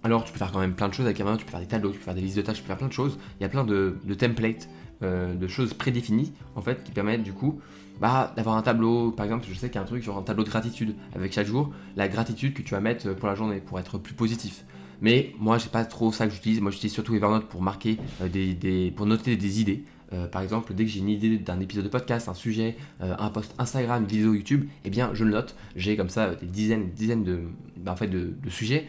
Alors 0.03 0.25
tu 0.25 0.33
peux 0.33 0.39
faire 0.39 0.51
quand 0.51 0.61
même 0.61 0.75
plein 0.75 0.89
de 0.89 0.95
choses 0.95 1.07
avec 1.07 1.21
Evernote, 1.21 1.41
tu 1.41 1.45
peux 1.45 1.51
faire 1.51 1.61
des 1.61 1.67
tableaux, 1.67 1.91
tu 1.91 1.99
peux 1.99 2.05
faire 2.05 2.15
des 2.15 2.23
listes 2.23 2.37
de 2.37 2.43
tâches, 2.43 2.57
tu 2.57 2.63
peux 2.63 2.69
faire 2.69 2.79
plein 2.79 2.89
de 2.89 2.93
choses. 2.93 3.19
Il 3.39 3.43
y 3.43 3.47
a 3.47 3.49
plein 3.49 3.65
de, 3.65 3.99
templates, 4.19 4.69
euh, 5.03 5.35
de 5.35 5.47
choses 5.47 5.75
prédéfinies 5.75 6.33
en 6.57 6.63
fait 6.63 6.83
qui 6.83 6.93
permettent 6.93 7.23
du 7.23 7.33
coup 7.33 7.61
bah, 8.01 8.33
d'avoir 8.37 8.57
un 8.57 8.63
tableau. 8.63 9.13
Par 9.13 9.27
exemple, 9.27 9.47
je 9.49 9.55
sais 9.55 9.69
qu'il 9.69 9.77
y 9.77 9.79
a 9.79 9.83
un 9.83 9.87
truc 9.87 10.03
genre 10.03 10.17
un 10.17 10.23
tableau 10.23 10.45
de 10.45 10.49
gratitude 10.49 10.95
avec 11.15 11.33
chaque 11.33 11.47
jour 11.47 11.71
la 11.97 12.09
gratitude 12.09 12.55
que 12.55 12.63
tu 12.63 12.71
vas 12.71 12.81
mettre 12.81 13.13
pour 13.15 13.29
la 13.29 13.35
journée 13.35 13.61
pour 13.61 13.79
être 13.79 13.99
plus 13.99 14.15
positif. 14.15 14.65
Mais 15.01 15.33
moi, 15.39 15.59
c'est 15.59 15.73
pas 15.73 15.85
trop 15.85 16.13
ça 16.13 16.27
que 16.27 16.33
j'utilise. 16.33 16.61
Moi, 16.61 16.71
j'utilise 16.71 16.93
surtout 16.93 17.15
Evernote 17.15 17.47
pour 17.47 17.63
marquer 17.63 17.99
euh, 18.23 18.29
des, 18.29 18.93
pour 18.95 19.07
noter 19.07 19.37
des 19.37 19.61
idées. 19.61 19.85
Euh, 20.13 20.27
par 20.27 20.43
exemple, 20.43 20.75
dès 20.75 20.85
que 20.85 20.91
j'ai 20.91 20.99
une 20.99 21.09
idée 21.09 21.39
d'un 21.39 21.61
épisode 21.61 21.85
de 21.85 21.89
podcast, 21.89 22.29
un 22.29 22.35
sujet, 22.35 22.77
euh, 23.01 23.15
un 23.19 23.31
post 23.31 23.55
Instagram, 23.59 24.03
une 24.03 24.09
vidéo 24.09 24.35
YouTube, 24.35 24.69
eh 24.85 24.91
bien, 24.91 25.11
je 25.15 25.25
le 25.25 25.31
note. 25.31 25.55
J'ai 25.77 25.97
comme 25.97 26.09
ça 26.09 26.35
des 26.35 26.47
dizaines, 26.47 26.91
dizaines 26.91 27.25
de, 27.25 27.41
bah, 27.77 27.93
en 27.93 27.97
fait, 27.97 28.09
de, 28.09 28.35
sujets. 28.49 28.89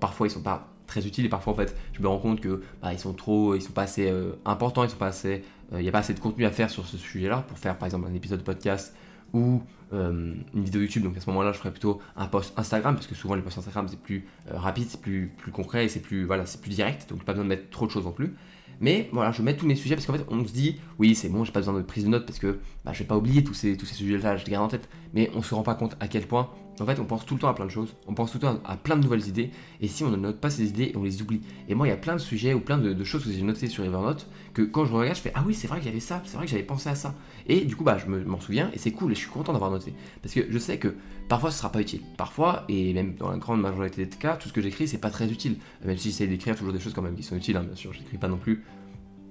parfois, 0.00 0.26
ils 0.26 0.30
sont 0.30 0.42
pas 0.42 0.70
très 0.86 1.06
utiles 1.06 1.26
et 1.26 1.28
parfois, 1.28 1.52
en 1.52 1.56
fait, 1.56 1.76
je 1.92 2.02
me 2.02 2.08
rends 2.08 2.18
compte 2.18 2.40
que 2.40 2.62
bah, 2.82 2.92
ils 2.92 2.98
sont 2.98 3.12
trop, 3.12 3.54
ils 3.54 3.62
sont 3.62 3.72
pas 3.72 3.82
assez 3.82 4.12
importants, 4.44 4.84
ils 4.84 4.90
sont 4.90 4.96
pas 4.96 5.08
assez, 5.08 5.42
il 5.72 5.80
n'y 5.80 5.88
a 5.88 5.92
pas 5.92 5.98
assez 5.98 6.14
de 6.14 6.20
contenu 6.20 6.44
à 6.46 6.50
faire 6.50 6.70
sur 6.70 6.86
ce 6.86 6.96
sujet-là 6.96 7.44
pour 7.46 7.58
faire, 7.58 7.76
par 7.76 7.86
exemple, 7.86 8.08
un 8.10 8.14
épisode 8.14 8.38
de 8.38 8.44
podcast 8.44 8.94
ou 9.34 9.62
euh, 9.92 10.34
une 10.54 10.64
vidéo 10.64 10.82
YouTube. 10.82 11.02
Donc 11.02 11.16
à 11.16 11.20
ce 11.20 11.28
moment-là, 11.30 11.52
je 11.52 11.58
ferai 11.58 11.70
plutôt 11.70 12.00
un 12.16 12.26
post 12.26 12.58
Instagram 12.58 12.94
parce 12.94 13.06
que 13.06 13.14
souvent 13.14 13.34
les 13.34 13.42
posts 13.42 13.58
Instagram 13.58 13.86
c'est 13.88 14.00
plus 14.00 14.26
euh, 14.50 14.58
rapide, 14.58 14.86
c'est 14.88 15.00
plus, 15.00 15.32
concret 15.52 15.84
et 15.84 15.88
c'est 15.88 16.00
plus, 16.00 16.24
voilà, 16.24 16.46
c'est 16.46 16.60
plus 16.60 16.70
direct. 16.70 17.08
Donc 17.08 17.24
pas 17.24 17.32
besoin 17.32 17.44
de 17.44 17.50
mettre 17.50 17.70
trop 17.70 17.86
de 17.86 17.90
choses 17.90 18.04
non 18.04 18.12
plus. 18.12 18.34
Mais 18.80 19.08
voilà, 19.12 19.30
je 19.30 19.40
mets 19.42 19.56
tous 19.56 19.66
mes 19.66 19.76
sujets 19.76 19.94
parce 19.94 20.06
qu'en 20.06 20.14
fait, 20.14 20.24
on 20.28 20.44
se 20.44 20.52
dit, 20.52 20.80
oui, 20.98 21.14
c'est 21.14 21.28
bon, 21.28 21.44
j'ai 21.44 21.52
pas 21.52 21.60
besoin 21.60 21.74
de 21.74 21.82
prise 21.82 22.04
de 22.04 22.08
notes 22.08 22.26
parce 22.26 22.38
que 22.38 22.58
bah, 22.84 22.92
je 22.92 22.98
vais 22.98 23.04
pas 23.04 23.16
oublier 23.16 23.44
tous 23.44 23.54
ces, 23.54 23.76
tous 23.76 23.86
ces 23.86 23.94
sujets-là, 23.94 24.36
je 24.36 24.44
les 24.44 24.50
garde 24.52 24.64
en 24.64 24.68
tête. 24.68 24.88
Mais 25.12 25.30
on 25.34 25.42
se 25.42 25.54
rend 25.54 25.62
pas 25.62 25.74
compte 25.74 25.96
à 26.00 26.08
quel 26.08 26.26
point, 26.26 26.50
en 26.80 26.86
fait, 26.86 26.98
on 26.98 27.04
pense 27.04 27.24
tout 27.24 27.34
le 27.34 27.40
temps 27.40 27.48
à 27.48 27.54
plein 27.54 27.66
de 27.66 27.70
choses, 27.70 27.94
on 28.06 28.14
pense 28.14 28.32
tout 28.32 28.38
le 28.38 28.42
temps 28.42 28.58
à 28.64 28.76
plein 28.76 28.96
de 28.96 29.02
nouvelles 29.02 29.26
idées, 29.28 29.50
et 29.80 29.88
si 29.88 30.04
on 30.04 30.10
ne 30.10 30.16
note 30.16 30.40
pas 30.40 30.50
ces 30.50 30.68
idées, 30.68 30.92
on 30.96 31.02
les 31.02 31.22
oublie. 31.22 31.40
Et 31.68 31.74
moi, 31.74 31.86
il 31.86 31.90
y 31.90 31.92
a 31.92 31.96
plein 31.96 32.14
de 32.14 32.20
sujets 32.20 32.54
ou 32.54 32.60
plein 32.60 32.78
de, 32.78 33.04
choses 33.04 33.24
que 33.24 33.30
j'ai 33.30 33.42
notées 33.42 33.68
sur 33.68 33.84
Evernote 33.84 34.26
que 34.54 34.62
quand 34.62 34.84
je 34.84 34.92
regarde, 34.92 35.16
je 35.16 35.22
fais, 35.22 35.32
ah 35.34 35.44
oui, 35.46 35.54
c'est 35.54 35.68
vrai 35.68 35.78
qu'il 35.78 35.88
y 35.88 35.90
avait 35.90 36.00
ça, 36.00 36.22
c'est 36.24 36.36
vrai 36.36 36.46
que 36.46 36.50
j'avais 36.50 36.62
pensé 36.62 36.88
à 36.88 36.94
ça. 36.94 37.14
Et 37.46 37.64
du 37.64 37.76
coup, 37.76 37.84
bah, 37.84 37.98
je 37.98 38.06
m'en 38.06 38.40
souviens, 38.40 38.70
et 38.72 38.78
c'est 38.78 38.92
cool, 38.92 39.12
et 39.12 39.14
je 39.14 39.20
suis 39.20 39.30
content 39.30 39.52
d'avoir 39.52 39.70
noté. 39.70 39.94
Parce 40.22 40.34
que 40.34 40.40
je 40.48 40.58
sais 40.58 40.78
que 40.78 40.94
parfois, 41.28 41.50
ce 41.50 41.58
sera 41.58 41.70
pas 41.70 41.80
utile. 41.80 42.00
Parfois, 42.16 42.64
et 42.68 42.92
même 42.92 43.14
dans 43.14 43.30
la 43.30 43.36
grande 43.36 43.60
majorité 43.60 44.04
des 44.04 44.16
cas, 44.16 44.36
tout 44.36 44.48
ce 44.48 44.52
que 44.52 44.60
j'écris, 44.60 44.88
c'est 44.88 44.98
pas 44.98 45.10
très 45.10 45.30
utile. 45.30 45.56
Même 45.84 45.96
si 45.96 46.10
j'essaie 46.10 46.26
d'écrire 46.26 46.56
toujours 46.56 46.72
des 46.72 46.80
choses 46.80 46.94
quand 46.94 47.02
même 47.02 47.14
qui 47.14 47.22
sont 47.22 47.36
utiles, 47.36 47.56
hein, 47.56 47.64
bien 47.64 47.76
sûr, 47.76 47.92
j'écris 47.92 48.18
pas 48.18 48.28
non 48.28 48.38
plus 48.38 48.64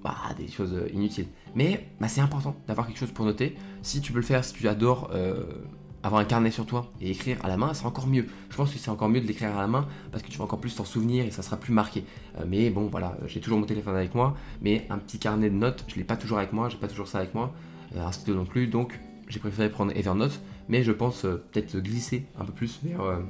bah, 0.04 0.16
des 0.36 0.48
choses 0.48 0.74
euh, 0.74 0.88
inutiles. 0.92 1.28
Mais 1.54 1.88
bah, 1.98 2.08
c'est 2.08 2.20
important 2.20 2.54
d'avoir 2.68 2.86
quelque 2.86 2.98
chose 2.98 3.10
pour 3.10 3.24
noter. 3.24 3.56
Si 3.82 4.00
tu 4.00 4.12
peux 4.12 4.18
le 4.18 4.24
faire, 4.24 4.44
si 4.44 4.52
tu 4.52 4.68
adores 4.68 5.10
euh, 5.14 5.44
avoir 6.06 6.20
un 6.20 6.24
carnet 6.24 6.50
sur 6.50 6.66
toi 6.66 6.92
et 7.00 7.10
écrire 7.10 7.38
à 7.44 7.48
la 7.48 7.56
main, 7.56 7.74
c'est 7.74 7.86
encore 7.86 8.06
mieux. 8.06 8.26
Je 8.50 8.56
pense 8.56 8.72
que 8.72 8.78
c'est 8.78 8.90
encore 8.90 9.08
mieux 9.08 9.20
de 9.20 9.26
l'écrire 9.26 9.56
à 9.56 9.60
la 9.60 9.66
main 9.66 9.86
parce 10.12 10.22
que 10.22 10.30
tu 10.30 10.38
vas 10.38 10.44
encore 10.44 10.60
plus 10.60 10.74
t'en 10.74 10.84
souvenir 10.84 11.24
et 11.24 11.30
ça 11.30 11.42
sera 11.42 11.56
plus 11.56 11.72
marqué. 11.72 12.04
Euh, 12.38 12.44
mais 12.46 12.70
bon, 12.70 12.88
voilà, 12.88 13.16
j'ai 13.26 13.40
toujours 13.40 13.58
mon 13.58 13.66
téléphone 13.66 13.96
avec 13.96 14.14
moi, 14.14 14.36
mais 14.60 14.86
un 14.90 14.98
petit 14.98 15.18
carnet 15.18 15.50
de 15.50 15.54
notes, 15.54 15.84
je 15.88 15.96
l'ai 15.96 16.04
pas 16.04 16.16
toujours 16.16 16.38
avec 16.38 16.52
moi, 16.52 16.68
j'ai 16.68 16.78
pas 16.78 16.88
toujours 16.88 17.08
ça 17.08 17.18
avec 17.18 17.34
moi, 17.34 17.52
un 17.96 18.12
stylo 18.12 18.36
non 18.36 18.44
plus, 18.44 18.66
donc 18.66 19.00
j'ai 19.28 19.38
préféré 19.38 19.70
prendre 19.70 19.96
Evernote, 19.96 20.40
mais 20.68 20.82
je 20.82 20.92
pense 20.92 21.22
peut-être 21.22 21.78
glisser 21.78 22.26
un 22.38 22.44
peu 22.44 22.52
plus 22.52 22.80
vers, 22.82 23.20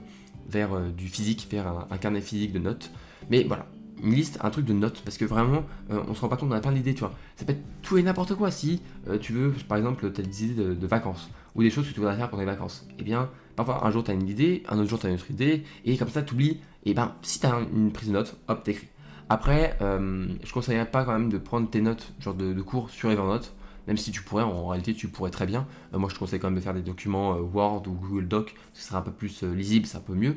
vers 0.49 0.81
du 0.93 1.09
physique, 1.09 1.47
vers 1.51 1.87
un 1.91 1.99
carnet 1.99 2.21
physique 2.21 2.53
de 2.53 2.59
notes. 2.59 2.91
Mais 3.31 3.45
voilà, 3.45 3.67
une 4.03 4.15
liste, 4.15 4.39
un 4.43 4.51
truc 4.51 4.67
de 4.67 4.73
notes, 4.73 5.03
parce 5.05 5.17
que 5.17 5.25
vraiment, 5.25 5.65
euh, 5.91 6.01
on 6.09 6.15
se 6.15 6.21
rend 6.21 6.29
pas 6.29 6.37
compte, 6.37 6.51
on 6.51 6.55
a 6.55 6.61
plein 6.61 6.73
d'idées, 6.73 6.95
tu 6.95 7.01
vois. 7.01 7.15
Ça 7.37 7.45
peut 7.45 7.53
être 7.53 7.63
tout 7.83 7.97
et 7.97 8.03
n'importe 8.03 8.35
quoi. 8.35 8.51
Si 8.51 8.83
euh, 9.09 9.19
tu 9.19 9.33
veux, 9.33 9.53
par 9.69 9.79
exemple, 9.79 10.11
tu 10.13 10.21
as 10.21 10.25
des 10.25 10.45
idées 10.45 10.75
de, 10.75 10.87
vacances, 10.87 11.31
ou 11.55 11.63
des 11.63 11.71
choses 11.71 11.89
que 11.89 11.93
tu 11.93 12.01
voudrais 12.01 12.17
faire 12.17 12.31
pendant 12.31 12.43
les 12.43 12.47
vacances, 12.47 12.87
eh 12.99 13.03
bien, 13.03 13.31
parfois, 13.57 13.87
un 13.87 13.91
jour, 13.91 14.05
tu 14.05 14.11
as 14.11 14.15
une 14.15 14.29
idée, 14.29 14.63
un 14.69 14.79
autre 14.79 14.91
jour, 14.91 14.99
tu 14.99 15.07
as 15.07 15.11
une 15.11 15.17
autre 15.17 15.31
idée, 15.31 15.65
et 15.85 15.97
comme 15.97 16.09
ça, 16.09 16.23
tu 16.23 16.35
oublies, 16.35 16.61
et 16.85 16.95
ben, 16.95 17.15
si 17.23 17.41
tu 17.41 17.47
as 17.47 17.61
une 17.73 17.93
prise 17.93 18.09
de 18.09 18.15
notes, 18.15 18.37
hop, 18.49 18.63
t'écris. 18.65 18.89
Après, 19.29 19.77
euh, 19.81 20.29
je 20.43 20.53
conseillerais 20.53 20.91
pas 20.91 21.05
quand 21.05 21.13
même 21.13 21.31
de 21.31 21.39
prendre 21.39 21.69
tes 21.69 21.81
notes, 21.81 22.13
genre 22.21 22.35
de, 22.35 22.61
cours 22.61 22.91
sur 22.91 23.11
Evernote, 23.11 23.55
même 23.87 23.97
si 23.97 24.11
tu 24.13 24.23
pourrais, 24.23 24.43
en 24.43 24.69
réalité, 24.69 24.95
tu 24.95 25.09
pourrais 25.09 25.31
très 25.31 25.47
bien. 25.47 25.67
moi, 25.93 26.09
je 26.09 26.15
te 26.15 26.19
conseille 26.19 26.41
quand 26.41 26.49
même 26.49 26.59
de 26.59 26.63
faire 26.63 26.75
des 26.75 26.83
documents 26.83 27.37
Word 27.37 27.87
ou 27.87 27.93
Google 27.93 28.29
Doc, 28.29 28.55
ce 28.73 28.83
sera 28.83 28.99
un 28.99 29.03
peu 29.03 29.13
plus 29.13 29.43
lisible, 29.43 29.87
c'est 29.87 29.99
un 29.99 30.01
peu 30.01 30.15
mieux, 30.15 30.37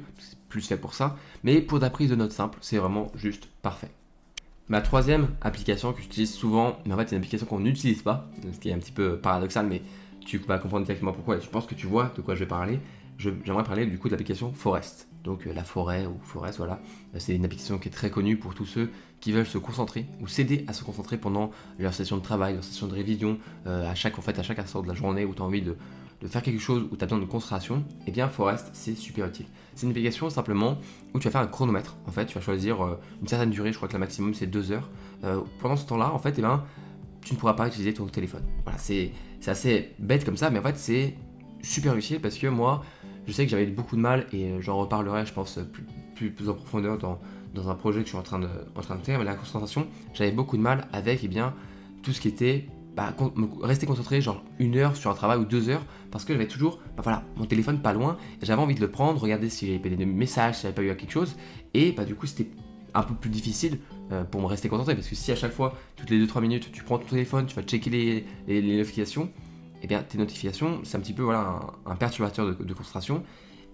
plus 0.50 0.68
fait 0.68 0.78
pour 0.78 0.94
ça. 0.94 1.18
Mais 1.44 1.62
pour 1.62 1.80
ta 1.80 1.90
prise 1.90 2.10
de 2.10 2.16
notes 2.16 2.34
simple, 2.34 2.58
c'est 2.62 2.78
vraiment 2.78 3.12
juste 3.16 3.48
parfait. 3.62 3.92
Ma 4.70 4.82
troisième 4.82 5.30
application 5.42 5.94
que 5.94 6.02
j'utilise 6.02 6.34
souvent, 6.34 6.78
mais 6.86 6.94
en 6.94 6.98
fait 6.98 7.08
c'est 7.08 7.16
une 7.16 7.22
application 7.22 7.48
qu'on 7.48 7.62
n'utilise 7.62 8.02
pas, 8.02 8.30
ce 8.52 8.60
qui 8.60 8.68
est 8.68 8.74
un 8.74 8.80
petit 8.80 8.92
peu 8.92 9.18
paradoxal, 9.18 9.66
mais 9.66 9.82
tu 10.28 10.38
vas 10.40 10.60
comprendre 10.60 10.82
exactement 10.82 11.14
pourquoi 11.14 11.38
et 11.38 11.42
je 11.42 11.50
pense 11.50 11.66
que 11.66 11.74
tu 11.74 11.88
vois 11.88 12.12
de 12.16 12.22
quoi 12.22 12.36
je 12.36 12.42
vais 12.42 12.48
parler. 12.48 12.80
J'aimerais 13.18 13.64
parler 13.64 13.88
du 13.88 13.98
coup 13.98 14.10
de 14.10 14.14
l'application 14.14 14.52
Forest. 14.54 15.08
Donc 15.24 15.48
euh, 15.48 15.54
la 15.54 15.64
forêt 15.64 16.06
ou 16.06 16.20
Forest, 16.22 16.58
voilà. 16.58 16.80
Euh, 17.16 17.18
c'est 17.20 17.34
une 17.34 17.46
application 17.46 17.80
qui 17.80 17.88
est 17.88 17.92
très 17.92 18.12
connue 18.12 18.38
pour 18.38 18.54
tous 18.54 18.66
ceux 18.66 18.92
qui 19.22 19.32
veulent 19.32 19.48
se 19.48 19.58
concentrer 19.58 20.06
ou 20.22 20.28
s'aider 20.28 20.66
à 20.68 20.74
se 20.74 20.84
concentrer 20.84 21.18
pendant 21.18 21.50
leur 21.80 21.94
session 21.94 22.18
de 22.18 22.22
travail, 22.22 22.54
leur 22.54 22.64
session 22.64 22.88
de 22.88 22.94
révision, 22.94 23.40
euh, 23.66 23.90
à 23.90 23.96
chaque 23.96 24.20
en 24.20 24.22
fait 24.22 24.38
à 24.38 24.44
chaque 24.44 24.60
instant 24.60 24.84
de 24.84 24.88
la 24.88 24.94
journée 24.94 25.26
où 25.26 25.34
tu 25.34 25.42
as 25.42 25.46
envie 25.46 25.62
de, 25.62 25.76
de 26.22 26.28
faire 26.28 26.44
quelque 26.44 26.62
chose 26.62 26.88
où 26.92 26.98
tu 26.98 27.04
as 27.04 27.08
besoin 27.08 27.20
de 27.20 27.26
concentration, 27.26 27.84
eh 28.06 28.12
bien 28.12 28.28
Forest, 28.28 28.70
c'est 28.74 28.96
super 28.96 29.26
utile. 29.28 29.48
C'est 29.74 29.86
une 29.86 29.92
application 29.92 30.30
simplement 30.30 30.78
où 31.14 31.20
tu 31.20 31.26
vas 31.26 31.32
faire 31.32 31.42
un 31.42 31.48
chronomètre. 31.48 31.96
En 32.06 32.12
fait, 32.12 32.26
tu 32.26 32.36
vas 32.36 32.42
choisir 32.42 32.78
une 33.22 33.28
certaine 33.28 33.50
durée, 33.50 33.72
je 33.72 33.78
crois 33.78 33.88
que 33.88 33.94
le 33.94 34.00
maximum 34.00 34.34
c'est 34.34 34.48
2 34.48 34.72
heures. 34.72 34.90
Pendant 35.60 35.76
ce 35.76 35.86
temps-là, 35.86 36.12
en 36.12 36.20
fait, 36.20 36.34
eh 36.38 36.42
ben, 36.42 36.64
tu 37.22 37.34
ne 37.34 37.40
pourras 37.40 37.54
pas 37.54 37.68
utiliser 37.68 37.94
ton 37.94 38.06
téléphone. 38.06 38.44
Voilà, 38.64 38.80
c'est 38.80 39.12
assez 39.46 39.94
bête 40.00 40.26
comme 40.26 40.38
ça, 40.38 40.50
mais 40.50 40.60
en 40.60 40.64
fait, 40.64 40.78
c'est 40.78 41.16
super 41.62 41.96
utile 41.96 42.20
parce 42.20 42.38
que 42.38 42.48
moi, 42.48 42.84
je 43.28 43.32
sais 43.32 43.46
que 43.46 43.52
j'avais 43.52 43.66
beaucoup 43.66 43.96
de 43.96 44.02
mal 44.02 44.26
et 44.34 44.54
j'en 44.60 44.78
reparlerai, 44.78 45.26
je 45.26 45.34
pense, 45.34 45.60
plus, 46.16 46.32
plus, 46.32 46.50
en 46.50 46.54
profondeur 46.54 46.98
dans, 46.98 47.20
dans, 47.54 47.70
un 47.70 47.76
projet 47.76 48.00
que 48.00 48.06
je 48.06 48.10
suis 48.10 48.18
en 48.18 48.24
train 48.24 48.40
de, 48.40 48.48
en 48.76 48.82
train 48.82 48.96
de 48.96 49.04
faire. 49.04 49.20
Mais 49.20 49.26
la 49.26 49.36
concentration, 49.36 49.88
j'avais 50.14 50.32
beaucoup 50.32 50.58
de 50.58 50.62
mal 50.62 50.88
avec 50.94 51.22
eh 51.24 51.28
bien, 51.28 51.54
tout 52.04 52.14
ce 52.14 52.22
qui 52.22 52.28
était 52.28 52.68
bah, 52.98 53.14
rester 53.62 53.86
concentré 53.86 54.22
genre 54.22 54.44
une 54.58 54.76
heure 54.76 54.96
sur 54.96 55.12
un 55.12 55.14
travail 55.14 55.38
ou 55.38 55.46
deux 55.46 55.70
heures 55.70 55.86
parce 56.10 56.26
que 56.26 56.34
j'avais 56.34 56.48
toujours 56.48 56.80
bah, 56.96 57.04
voilà, 57.04 57.24
mon 57.36 57.46
téléphone 57.46 57.80
pas 57.80 57.94
loin 57.94 58.18
et 58.42 58.46
j'avais 58.46 58.60
envie 58.60 58.74
de 58.74 58.82
le 58.82 58.90
prendre, 58.90 59.22
regarder 59.22 59.50
si 59.50 59.68
j'avais 59.68 59.96
des 59.96 60.06
messages, 60.08 60.56
si 60.56 60.62
j'avais 60.64 60.74
pas 60.74 60.82
eu 60.82 60.88
quelque 60.96 61.12
chose 61.12 61.36
et 61.76 61.92
bah, 61.92 62.06
du 62.06 62.16
coup 62.16 62.26
c'était 62.26 62.50
un 62.94 63.04
peu 63.04 63.14
plus 63.14 63.30
difficile 63.30 63.80
pour 64.32 64.42
me 64.42 64.46
rester 64.46 64.70
concentré. 64.70 64.96
Parce 64.96 65.08
que 65.08 65.16
si 65.16 65.32
à 65.32 65.36
chaque 65.36 65.52
fois, 65.52 65.78
toutes 65.96 66.10
les 66.10 66.26
2-3 66.26 66.42
minutes, 66.42 66.72
tu 66.72 66.84
prends 66.84 66.98
ton 66.98 67.08
téléphone, 67.08 67.46
tu 67.46 67.56
vas 67.56 67.62
checker 67.62 67.90
les, 68.48 68.78
notifications, 68.78 69.30
eh 69.82 69.88
bien 69.88 70.04
tes 70.04 70.18
notifications, 70.18 70.82
c'est 70.84 70.98
un 70.98 71.02
petit 71.02 71.14
peu 71.14 71.24
voilà, 71.24 71.60
un, 71.86 71.96
perturbateur 71.96 72.56
de, 72.56 72.74
concentration. 72.74 73.24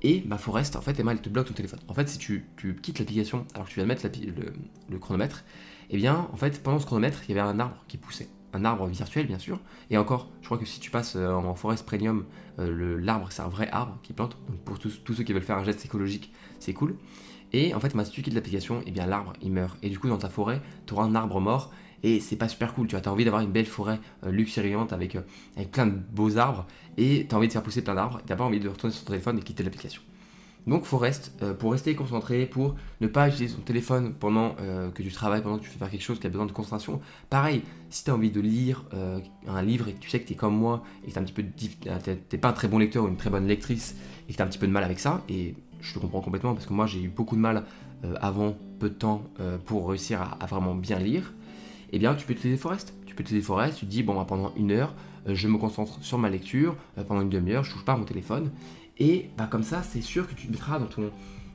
Et 0.04 0.22
bah, 0.26 0.38
Forest, 0.38 0.76
en 0.76 0.82
fait, 0.82 1.00
elle 1.00 1.22
te 1.22 1.30
bloque 1.30 1.48
ton 1.48 1.54
téléphone. 1.54 1.80
En 1.88 1.94
fait, 1.94 2.10
si 2.10 2.18
tu, 2.18 2.46
quittes 2.82 3.00
l'application 3.00 3.46
alors 3.54 3.66
que 3.68 3.72
tu 3.72 3.76
viens 3.76 3.86
de 3.86 3.88
mettre 3.88 4.06
le, 4.90 5.00
chronomètre, 5.00 5.46
eh 5.90 5.98
bien, 5.98 6.28
en 6.32 6.36
fait, 6.36 6.62
pendant 6.62 6.80
ce 6.80 6.86
chronomètre, 6.86 7.22
il 7.28 7.36
y 7.36 7.40
avait 7.40 7.48
un 7.48 7.60
arbre 7.60 7.84
qui 7.88 7.98
poussait. 7.98 8.28
Un 8.56 8.66
arbre 8.66 8.86
virtuel, 8.86 9.26
bien 9.26 9.40
sûr. 9.40 9.60
Et 9.90 9.98
encore, 9.98 10.30
je 10.42 10.46
crois 10.46 10.58
que 10.58 10.66
si 10.66 10.80
tu 10.80 10.92
passes 10.92 11.16
euh, 11.16 11.32
en 11.32 11.56
Forest 11.56 11.86
Premium, 11.86 12.26
euh, 12.60 13.00
l'arbre, 13.02 13.28
c'est 13.32 13.42
un 13.42 13.48
vrai 13.48 13.68
arbre 13.72 13.98
qui 14.04 14.14
plante. 14.14 14.38
Donc, 14.48 14.60
pour 14.60 14.78
tous, 14.78 15.02
tous, 15.04 15.14
ceux 15.16 15.24
qui 15.24 15.34
veulent 15.34 15.42
faire 15.42 15.58
un 15.58 15.64
geste 15.64 15.86
écologique, 15.86 16.32
c'est 16.60 16.74
cool. 16.74 16.98
Et 17.54 17.74
en 17.74 17.80
fait, 17.80 17.94
si 18.04 18.12
tu 18.12 18.22
quittes 18.22 18.34
l'application, 18.34 18.82
eh 18.86 18.92
bien, 18.92 19.06
l'arbre, 19.06 19.34
il 19.42 19.52
meurt. 19.52 19.78
Et 19.84 19.90
du 19.90 20.00
coup, 20.00 20.08
dans 20.08 20.18
ta 20.18 20.30
forêt, 20.30 20.62
tu 20.86 20.94
auras 20.94 21.06
un 21.06 21.16
arbre 21.16 21.40
mort 21.40 21.72
et 22.02 22.20
c'est 22.20 22.36
pas 22.36 22.50
super 22.50 22.74
cool. 22.74 22.88
Tu 22.88 22.96
as 22.96 23.08
envie 23.08 23.24
d'avoir 23.24 23.42
une 23.42 23.52
belle 23.52 23.66
forêt 23.66 24.00
euh, 24.26 24.32
luxuriante 24.32 24.92
avec, 24.92 25.18
avec 25.56 25.72
plein 25.72 25.86
de 25.86 25.92
beaux 25.92 26.38
arbres 26.38 26.66
et 26.98 27.26
tu 27.28 27.34
as 27.34 27.38
envie 27.38 27.48
de 27.48 27.54
faire 27.54 27.64
pousser 27.64 27.82
plein 27.82 27.96
d'arbres. 27.96 28.22
Tu 28.28 28.36
pas 28.36 28.44
envie 28.44 28.60
de 28.60 28.68
retourner 28.68 28.94
sur 28.94 29.04
ton 29.04 29.12
téléphone 29.12 29.38
et 29.38 29.42
quitter 29.42 29.64
l'application. 29.64 30.02
Donc 30.66 30.86
Forest, 30.86 31.34
euh, 31.42 31.54
pour 31.54 31.74
rester 31.74 31.94
concentré, 31.96 32.46
pour 32.46 32.76
ne 33.02 33.08
pas 33.08 33.28
utiliser 33.28 33.54
son 33.54 33.62
téléphone 33.62 34.14
pendant 34.14 34.56
euh, 34.62 34.90
que 34.92 35.04
tu 35.04 35.12
travailles, 35.12 35.42
pendant 35.42 35.58
que 35.58 35.64
tu 35.64 35.70
fais 35.70 35.78
faire 35.78 35.90
quelque 35.90 36.04
chose 36.04 36.20
qui 36.20 36.28
a 36.28 36.30
besoin 36.30 36.46
de 36.46 36.52
concentration. 36.52 37.02
Pareil, 37.30 37.64
si 37.90 38.04
tu 38.04 38.12
envie 38.12 38.32
de 38.32 38.40
lire 38.40 38.86
euh, 38.94 39.20
un 39.48 39.62
livre 39.62 39.90
et 39.90 39.94
que 39.94 40.00
tu 40.00 40.10
sais 40.10 40.22
que 40.22 40.28
tu 40.28 40.34
es 40.34 40.36
comme 40.38 40.56
moi 40.56 40.84
et 41.04 41.10
que 41.10 41.14
tu 41.14 41.20
un 41.20 41.24
petit 41.24 41.34
peu 41.34 41.44
t'es 42.30 42.38
pas 42.38 42.50
un 42.50 42.54
très 42.54 42.68
bon 42.68 42.78
lecteur 42.78 43.04
ou 43.04 43.08
une 43.08 43.18
très 43.18 43.30
bonne 43.30 43.48
lectrice 43.48 43.96
et 44.30 44.32
que 44.32 44.38
tu 44.38 44.42
un 44.42 44.48
petit 44.48 44.60
peu 44.60 44.68
de 44.68 44.72
mal 44.72 44.86
avec 44.86 45.00
ça, 45.00 45.22
et 45.28 45.56
je 45.84 45.94
te 45.94 46.00
comprends 46.00 46.22
complètement 46.22 46.54
parce 46.54 46.66
que 46.66 46.74
moi 46.74 46.88
j'ai 46.88 47.02
eu 47.02 47.10
beaucoup 47.10 47.36
de 47.36 47.42
mal 47.42 47.66
avant 48.20 48.56
peu 48.80 48.90
de 48.90 48.96
temps 48.96 49.24
pour 49.66 49.88
réussir 49.88 50.20
à, 50.40 50.46
vraiment 50.46 50.76
bien 50.76 50.98
lire, 50.98 51.34
eh 51.92 52.00
bien 52.00 52.16
tu 52.16 52.26
peux 52.26 52.34
utiliser 52.34 52.58
Forest. 52.58 52.96
Tu 53.06 53.16
peux 53.16 53.22
utiliser 53.22 53.46
Forest, 53.46 53.78
tu 53.78 53.86
te 53.86 53.92
dis 53.92 54.02
bon 54.02 54.16
bah, 54.16 54.26
pendant 54.28 54.52
une 54.58 54.72
heure, 54.72 54.96
je 55.28 55.48
me 55.48 55.58
concentre 55.58 56.00
sur 56.02 56.18
ma 56.18 56.30
lecture, 56.30 56.76
pendant 57.08 57.22
une 57.22 57.30
demi-heure, 57.30 57.64
je 57.64 57.72
touche 57.72 57.86
pas 57.86 57.94
à 57.94 57.98
mon 57.98 58.06
téléphone 58.06 58.50
et 58.98 59.30
bah, 59.38 59.48
comme 59.50 59.64
ça, 59.64 59.82
c'est 59.84 60.02
sûr 60.02 60.28
que 60.28 60.34
tu 60.34 60.48
te 60.48 60.52
mettras 60.52 60.80
dans 60.80 60.86
ton, 60.86 61.12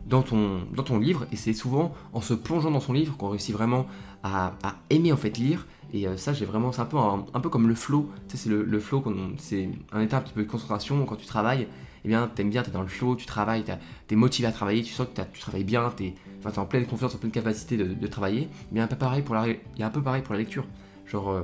dans 0.06 0.22
ton, 0.22 0.60
dans 0.74 0.82
ton 0.82 0.98
livre. 0.98 1.26
Et 1.32 1.36
c'est 1.36 1.52
souvent 1.52 1.94
en 2.12 2.20
se 2.20 2.34
plongeant 2.34 2.70
dans 2.70 2.80
son 2.80 2.92
livre 2.92 3.16
qu'on 3.16 3.28
réussit 3.28 3.54
vraiment 3.54 3.86
à, 4.22 4.52
aimer 4.90 5.12
en 5.12 5.16
fait 5.16 5.36
lire. 5.38 5.66
Et 5.92 6.06
euh, 6.06 6.16
ça, 6.16 6.32
j'ai 6.32 6.44
vraiment, 6.44 6.72
c'est 6.72 6.82
un 6.82 6.86
peu, 6.86 6.98
un, 6.98 7.40
peu 7.40 7.48
comme 7.48 7.68
le 7.68 7.74
flow. 7.74 8.10
Tu 8.28 8.36
sais, 8.36 8.44
c'est 8.44 8.50
le 8.50 8.80
flow, 8.80 9.04
c'est 9.38 9.68
un 9.92 10.00
état 10.00 10.18
un 10.18 10.20
petit 10.20 10.34
peu 10.34 10.42
de 10.42 10.48
concentration. 10.48 11.04
Quand 11.04 11.16
tu 11.16 11.26
travailles, 11.26 11.68
eh 12.04 12.08
bien, 12.08 12.28
t'aimes 12.32 12.50
bien, 12.50 12.62
t'es 12.62 12.70
dans 12.70 12.82
le 12.82 12.88
flow, 12.88 13.16
tu 13.16 13.26
travailles, 13.26 13.64
t'es 14.06 14.16
motivé 14.16 14.48
à 14.48 14.52
travailler, 14.52 14.82
tu 14.82 14.92
sens 14.92 15.06
que 15.12 15.22
tu 15.32 15.40
travailles 15.40 15.64
bien, 15.64 15.90
t'es 15.90 16.14
es 16.44 16.58
en 16.58 16.66
pleine 16.66 16.86
confiance, 16.86 17.14
en 17.14 17.18
pleine 17.18 17.32
capacité 17.32 17.76
de, 17.76 18.06
travailler. 18.06 18.48
Mais 18.72 18.80
un 18.80 18.86
peu 18.86 18.96
pareil 18.96 19.22
pour 19.22 19.34
la, 19.34 19.48
il 19.48 19.58
y 19.78 19.82
a 19.82 19.86
un 19.86 19.90
peu 19.90 20.02
pareil 20.02 20.22
pour 20.22 20.34
la 20.34 20.40
lecture. 20.40 20.66
Genre, 21.06 21.30
euh, 21.30 21.42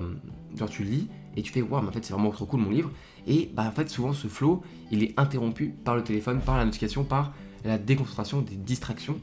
genre 0.57 0.69
tu 0.69 0.85
lis 0.85 1.09
et 1.37 1.43
tu 1.43 1.53
fais, 1.53 1.63
waouh, 1.63 1.83
mais 1.83 1.89
en 1.89 1.93
fait, 1.93 2.05
c'est 2.05 2.13
vraiment 2.13 2.31
trop 2.31 2.47
cool 2.47 2.61
mon 2.61 2.71
livre. 2.71 2.91
Et 3.27 3.51
bah, 3.55 3.65
en 3.67 3.73
fait, 3.73 3.89
souvent, 3.91 4.13
ce 4.13 4.29
flow, 4.29 4.63
il 4.91 5.03
est 5.03 5.19
interrompu 5.19 5.75
par 5.85 5.97
le 5.97 6.05
téléphone, 6.05 6.41
par 6.41 6.57
la 6.57 6.65
notification, 6.65 7.05
par 7.05 7.33
la 7.65 7.79
déconcentration 7.79 8.43
des 8.43 8.57
distractions. 8.57 9.19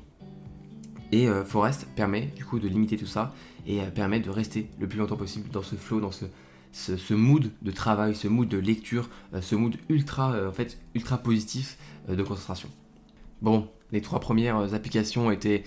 Et 1.12 1.28
euh, 1.28 1.44
Forest 1.44 1.88
permet 1.96 2.28
du 2.36 2.46
coup 2.46 2.60
de 2.60 2.68
limiter 2.68 2.98
tout 2.98 3.06
ça 3.06 3.34
et 3.68 3.82
euh, 3.82 3.90
permet 3.90 4.20
de 4.20 4.30
rester 4.30 4.70
le 4.80 4.88
plus 4.88 4.98
longtemps 4.98 5.18
possible 5.18 5.50
dans 5.50 5.62
ce 5.62 5.76
flow, 5.76 6.00
dans 6.00 6.12
ce, 6.12 6.26
ce, 6.72 7.14
mood 7.14 7.52
de 7.62 7.72
travail, 7.72 8.16
ce 8.16 8.28
mood 8.28 8.48
de 8.48 8.58
lecture, 8.58 9.10
euh, 9.34 9.42
ce 9.42 9.56
mood 9.56 9.76
ultra, 9.90 10.48
en 10.48 10.54
fait, 10.54 10.80
ultra 10.96 11.18
positif 11.18 11.78
de 12.08 12.24
concentration. 12.24 12.70
Bon, 13.42 13.70
les 13.92 14.02
trois 14.02 14.20
premières 14.20 14.74
applications 14.74 15.32
étaient, 15.32 15.64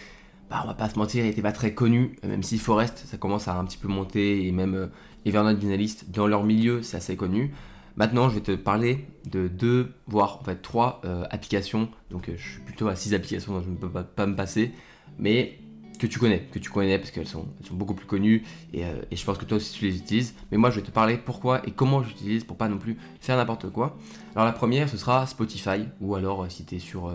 bah, 0.51 0.61
on 0.65 0.67
va 0.67 0.75
pas 0.75 0.89
se 0.89 0.99
mentir, 0.99 1.25
n'étaient 1.25 1.43
pas 1.43 1.53
très 1.53 1.75
connues, 1.75 2.17
même 2.23 2.43
si 2.43 2.59
Forest, 2.59 3.05
ça 3.07 3.17
commence 3.17 3.49
à 3.49 3.57
un 3.57 3.65
petit 3.65 3.79
peu 3.79 3.89
monter, 3.89 4.47
et 4.47 4.53
même 4.53 4.91
Evernote 5.25 5.63
Analyst, 5.63 6.11
dans 6.11 6.27
leur 6.27 6.45
milieu, 6.45 6.83
c'est 6.83 6.97
assez 6.97 7.17
connu. 7.17 7.53
Maintenant, 7.97 8.29
je 8.29 8.35
vais 8.35 8.41
te 8.41 8.53
parler 8.53 9.07
de 9.31 9.47
deux, 9.47 9.93
voire 10.07 10.41
en 10.41 10.45
fait 10.45 10.61
trois 10.61 11.01
euh, 11.05 11.25
applications. 11.31 11.89
Donc, 12.11 12.29
euh, 12.29 12.35
je 12.37 12.43
suis 12.43 12.61
plutôt 12.61 12.89
à 12.89 12.97
six 12.97 13.15
applications 13.15 13.53
dont 13.53 13.63
je 13.63 13.71
ne 13.71 13.77
peux 13.77 13.89
pas, 13.89 14.27
me 14.27 14.35
passer, 14.35 14.73
mais 15.19 15.59
que 15.99 16.07
tu 16.07 16.19
connais, 16.19 16.41
que 16.53 16.59
tu 16.59 16.71
connais 16.71 16.99
parce 16.99 17.11
qu'elles 17.11 17.29
sont, 17.29 17.47
beaucoup 17.71 17.95
plus 17.95 18.07
connues 18.07 18.45
euh, 18.75 19.03
et, 19.11 19.17
je 19.17 19.25
pense 19.25 19.39
que 19.39 19.45
toi 19.45 19.57
aussi 19.59 19.73
tu 19.73 19.85
les 19.87 19.97
utilises. 19.97 20.35
Mais 20.51 20.59
moi, 20.59 20.71
je 20.71 20.77
vais 20.77 20.87
te 20.87 20.91
parler 20.91 21.17
pourquoi 21.17 21.67
et 21.67 21.71
comment 21.71 22.03
j'utilise 22.03 22.45
pour 22.45 22.57
pas 22.57 22.69
non 22.69 22.79
plus 22.79 22.97
faire 23.21 23.37
n'importe 23.37 23.71
quoi. 23.71 23.97
Alors, 24.35 24.47
la 24.47 24.53
première, 24.53 24.89
ce 24.89 24.97
sera 24.97 25.27
Spotify, 25.27 25.87
ou 26.01 26.15
alors 26.15 26.47
si 26.51 26.65
tu 26.65 26.77
es 26.77 26.79
sur, 26.79 27.13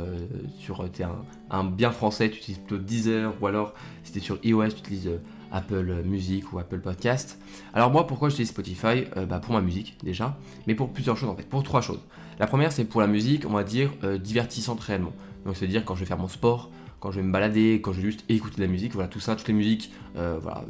sur 0.60 0.86
es 0.86 1.06
un, 1.52 1.64
bien 1.66 1.92
français, 1.92 2.30
tu 2.30 2.38
utilises 2.38 2.60
plutôt 2.60 2.78
Deezer, 2.78 3.34
ou 3.42 3.48
alors 3.48 3.74
si 4.04 4.14
tu 4.14 4.20
es 4.20 4.22
sur 4.22 4.40
iOS, 4.44 4.70
tu 4.70 4.80
utilises 4.80 5.10
Apple 5.52 6.04
Music 6.06 6.52
ou 6.54 6.60
Apple 6.60 6.80
Podcast. 6.80 7.40
Alors 7.74 7.92
moi, 7.92 8.08
pourquoi 8.08 8.30
j'utilise 8.30 8.50
Spotify? 8.50 9.06
Euh, 9.18 9.26
bah, 9.26 9.40
Pour 9.40 9.54
ma 9.54 9.62
musique 9.62 9.98
déjà, 10.04 10.38
mais 10.68 10.76
pour 10.76 10.92
plusieurs 10.92 11.18
choses 11.18 11.30
en 11.30 11.36
fait, 11.36 11.48
pour 11.48 11.64
trois 11.64 11.82
choses. 11.82 12.02
La 12.40 12.48
première, 12.48 12.72
c'est 12.72 12.86
pour 12.86 13.02
la 13.02 13.08
musique, 13.08 13.46
on 13.46 13.54
va 13.54 13.64
dire, 13.64 13.92
euh, 14.04 14.18
divertissante 14.18 14.80
réellement. 14.80 15.14
Donc 15.46 15.58
c'est-à-dire 15.58 15.86
quand 15.86 15.96
je 15.96 16.02
vais 16.02 16.06
faire 16.06 16.18
mon 16.18 16.28
sport, 16.28 16.70
quand 17.00 17.12
je 17.12 17.20
vais 17.20 17.26
me 17.26 17.32
balader, 17.32 17.82
quand 17.82 17.92
je 17.92 17.98
vais 17.98 18.08
juste 18.08 18.26
écouter 18.30 18.58
de 18.58 18.62
la 18.62 18.68
musique, 18.68 18.94
voilà, 18.94 19.08
tout 19.08 19.20
ça, 19.20 19.36
toutes 19.36 19.48
les 19.48 19.54
musiques, 19.54 19.92
euh, 20.16 20.40
voilà, 20.42 20.66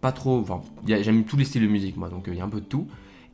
pas 0.00 0.12
trop, 0.12 0.38
enfin, 0.40 0.60
j'aime 0.86 1.24
tous 1.24 1.36
les 1.36 1.44
styles 1.44 1.62
de 1.62 1.68
musique 1.68 1.96
moi, 1.96 2.08
donc 2.08 2.24
il 2.28 2.34
y 2.34 2.40
a 2.40 2.44
un 2.44 2.48
peu 2.48 2.60
de 2.60 2.66
tout 2.66 2.86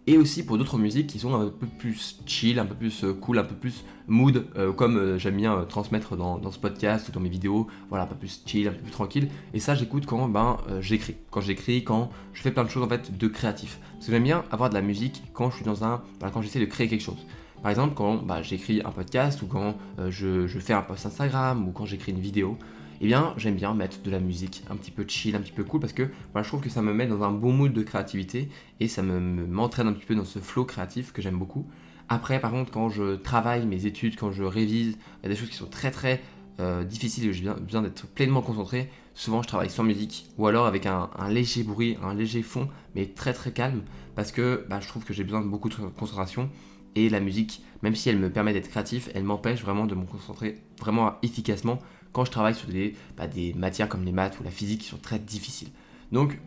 et 0.06 0.16
aussi 0.16 0.44
pour 0.44 0.58
d'autres 0.58 0.78
musiques 0.78 1.06
qui 1.06 1.18
sont 1.18 1.34
un 1.34 1.48
peu 1.48 1.66
plus 1.66 2.18
chill, 2.26 2.58
un 2.58 2.66
peu 2.66 2.74
plus 2.74 3.04
euh, 3.04 3.12
cool, 3.12 3.38
un 3.38 3.44
peu 3.44 3.54
plus 3.54 3.84
mood, 4.08 4.46
euh, 4.56 4.72
comme 4.72 4.96
euh, 4.96 5.18
j'aime 5.18 5.36
bien 5.36 5.64
transmettre 5.68 6.16
dans, 6.16 6.50
ce 6.50 6.58
podcast 6.58 7.08
ou 7.08 7.12
dans 7.12 7.20
mes 7.20 7.28
vidéos, 7.28 7.68
voilà, 7.90 8.04
un 8.04 8.06
peu 8.06 8.16
plus 8.16 8.42
chill, 8.44 8.66
un 8.66 8.72
peu 8.72 8.80
plus 8.80 8.90
tranquille. 8.90 9.28
Et 9.54 9.60
ça, 9.60 9.74
j'écoute 9.74 10.06
quand 10.06 10.28
ben, 10.28 10.56
j'écris. 10.80 11.16
Quand 11.30 11.40
j'écris, 11.40 11.84
quand 11.84 12.10
je 12.32 12.42
fais 12.42 12.50
plein 12.50 12.64
de 12.64 12.70
choses 12.70 12.82
en 12.82 12.88
fait 12.88 13.16
de 13.16 13.28
créatif. 13.28 13.78
Parce 13.94 14.06
que 14.06 14.12
j'aime 14.12 14.24
bien 14.24 14.44
avoir 14.50 14.70
de 14.70 14.74
la 14.74 14.82
musique 14.82 15.22
quand 15.32 15.50
je 15.50 15.56
suis 15.56 15.64
dans 15.64 15.84
un. 15.84 16.02
quand 16.32 16.42
j'essaie 16.42 16.60
de 16.60 16.64
créer 16.64 16.88
quelque 16.88 17.04
chose. 17.04 17.26
Par 17.62 17.70
exemple, 17.70 17.94
quand 17.94 18.16
bah, 18.16 18.42
j'écris 18.42 18.80
un 18.84 18.90
podcast 18.90 19.42
ou 19.42 19.46
quand 19.46 19.76
je, 20.08 20.46
je, 20.46 20.58
fais 20.58 20.72
un 20.72 20.82
post 20.82 21.06
Instagram 21.06 21.68
ou 21.68 21.72
quand 21.72 21.84
j'écris 21.84 22.12
une 22.12 22.20
vidéo, 22.20 22.56
eh 23.00 23.06
bien 23.06 23.34
j'aime 23.36 23.54
bien 23.54 23.74
mettre 23.74 24.02
de 24.02 24.10
la 24.10 24.20
musique 24.20 24.62
un 24.70 24.76
petit 24.76 24.90
peu 24.90 25.04
chill, 25.06 25.34
un 25.34 25.40
petit 25.40 25.52
peu 25.52 25.64
cool 25.64 25.80
parce 25.80 25.92
que 25.92 26.08
je 26.34 26.42
trouve 26.42 26.60
que 26.60 26.68
ça 26.68 26.82
me 26.82 26.92
met 26.92 27.06
dans 27.06 27.22
un 27.22 27.30
bon 27.30 27.52
mood 27.52 27.72
de 27.72 27.82
créativité 27.82 28.48
et 28.78 28.88
ça 28.88 29.02
m'entraîne 29.02 29.88
un 29.88 29.92
petit 29.92 30.04
peu 30.04 30.14
dans 30.14 30.24
ce 30.24 30.38
flow 30.38 30.64
créatif 30.64 31.12
que 31.12 31.22
j'aime 31.22 31.38
beaucoup. 31.38 31.66
Après 32.08 32.40
par 32.40 32.50
contre 32.50 32.70
quand 32.70 32.90
je 32.90 33.16
travaille 33.16 33.66
mes 33.66 33.86
études, 33.86 34.16
quand 34.16 34.32
je 34.32 34.44
révise, 34.44 34.98
il 34.98 35.22
y 35.24 35.26
a 35.26 35.28
des 35.30 35.36
choses 35.36 35.48
qui 35.48 35.56
sont 35.56 35.66
très 35.66 35.90
très 35.90 36.20
euh, 36.60 36.84
difficiles 36.84 37.26
et 37.26 37.32
j'ai 37.32 37.48
besoin 37.48 37.82
d'être 37.82 38.06
pleinement 38.06 38.42
concentré. 38.42 38.90
Souvent 39.14 39.42
je 39.42 39.48
travaille 39.48 39.70
sans 39.70 39.82
musique 39.82 40.26
ou 40.36 40.46
alors 40.46 40.66
avec 40.66 40.84
un, 40.84 41.08
léger 41.30 41.62
bruit, 41.62 41.96
un 42.02 42.14
léger 42.14 42.42
fond 42.42 42.68
mais 42.94 43.06
très 43.06 43.32
très 43.32 43.52
calme 43.52 43.82
parce 44.14 44.30
que 44.30 44.66
bah, 44.68 44.80
je 44.80 44.88
trouve 44.88 45.04
que 45.04 45.14
j'ai 45.14 45.24
besoin 45.24 45.40
de 45.40 45.48
beaucoup 45.48 45.70
de 45.70 45.74
concentration 45.74 46.50
et 46.96 47.08
la 47.08 47.20
musique, 47.20 47.62
même 47.82 47.94
si 47.94 48.08
elle 48.08 48.18
me 48.18 48.30
permet 48.30 48.52
d'être 48.52 48.68
créatif, 48.68 49.10
elle 49.14 49.24
m'empêche 49.24 49.62
vraiment 49.62 49.86
de 49.86 49.94
me 49.94 50.04
concentrer 50.04 50.58
vraiment 50.78 51.14
efficacement 51.22 51.78
quand 52.12 52.24
je 52.24 52.30
travaille 52.30 52.54
sur 52.54 52.68
des, 52.68 52.94
bah, 53.16 53.26
des 53.26 53.54
matières 53.54 53.88
comme 53.88 54.04
les 54.04 54.12
maths 54.12 54.38
ou 54.40 54.42
la 54.42 54.50
physique 54.50 54.80
qui 54.80 54.88
sont 54.88 54.98
très 54.98 55.18
difficiles. 55.18 55.70
Donc, 56.12 56.38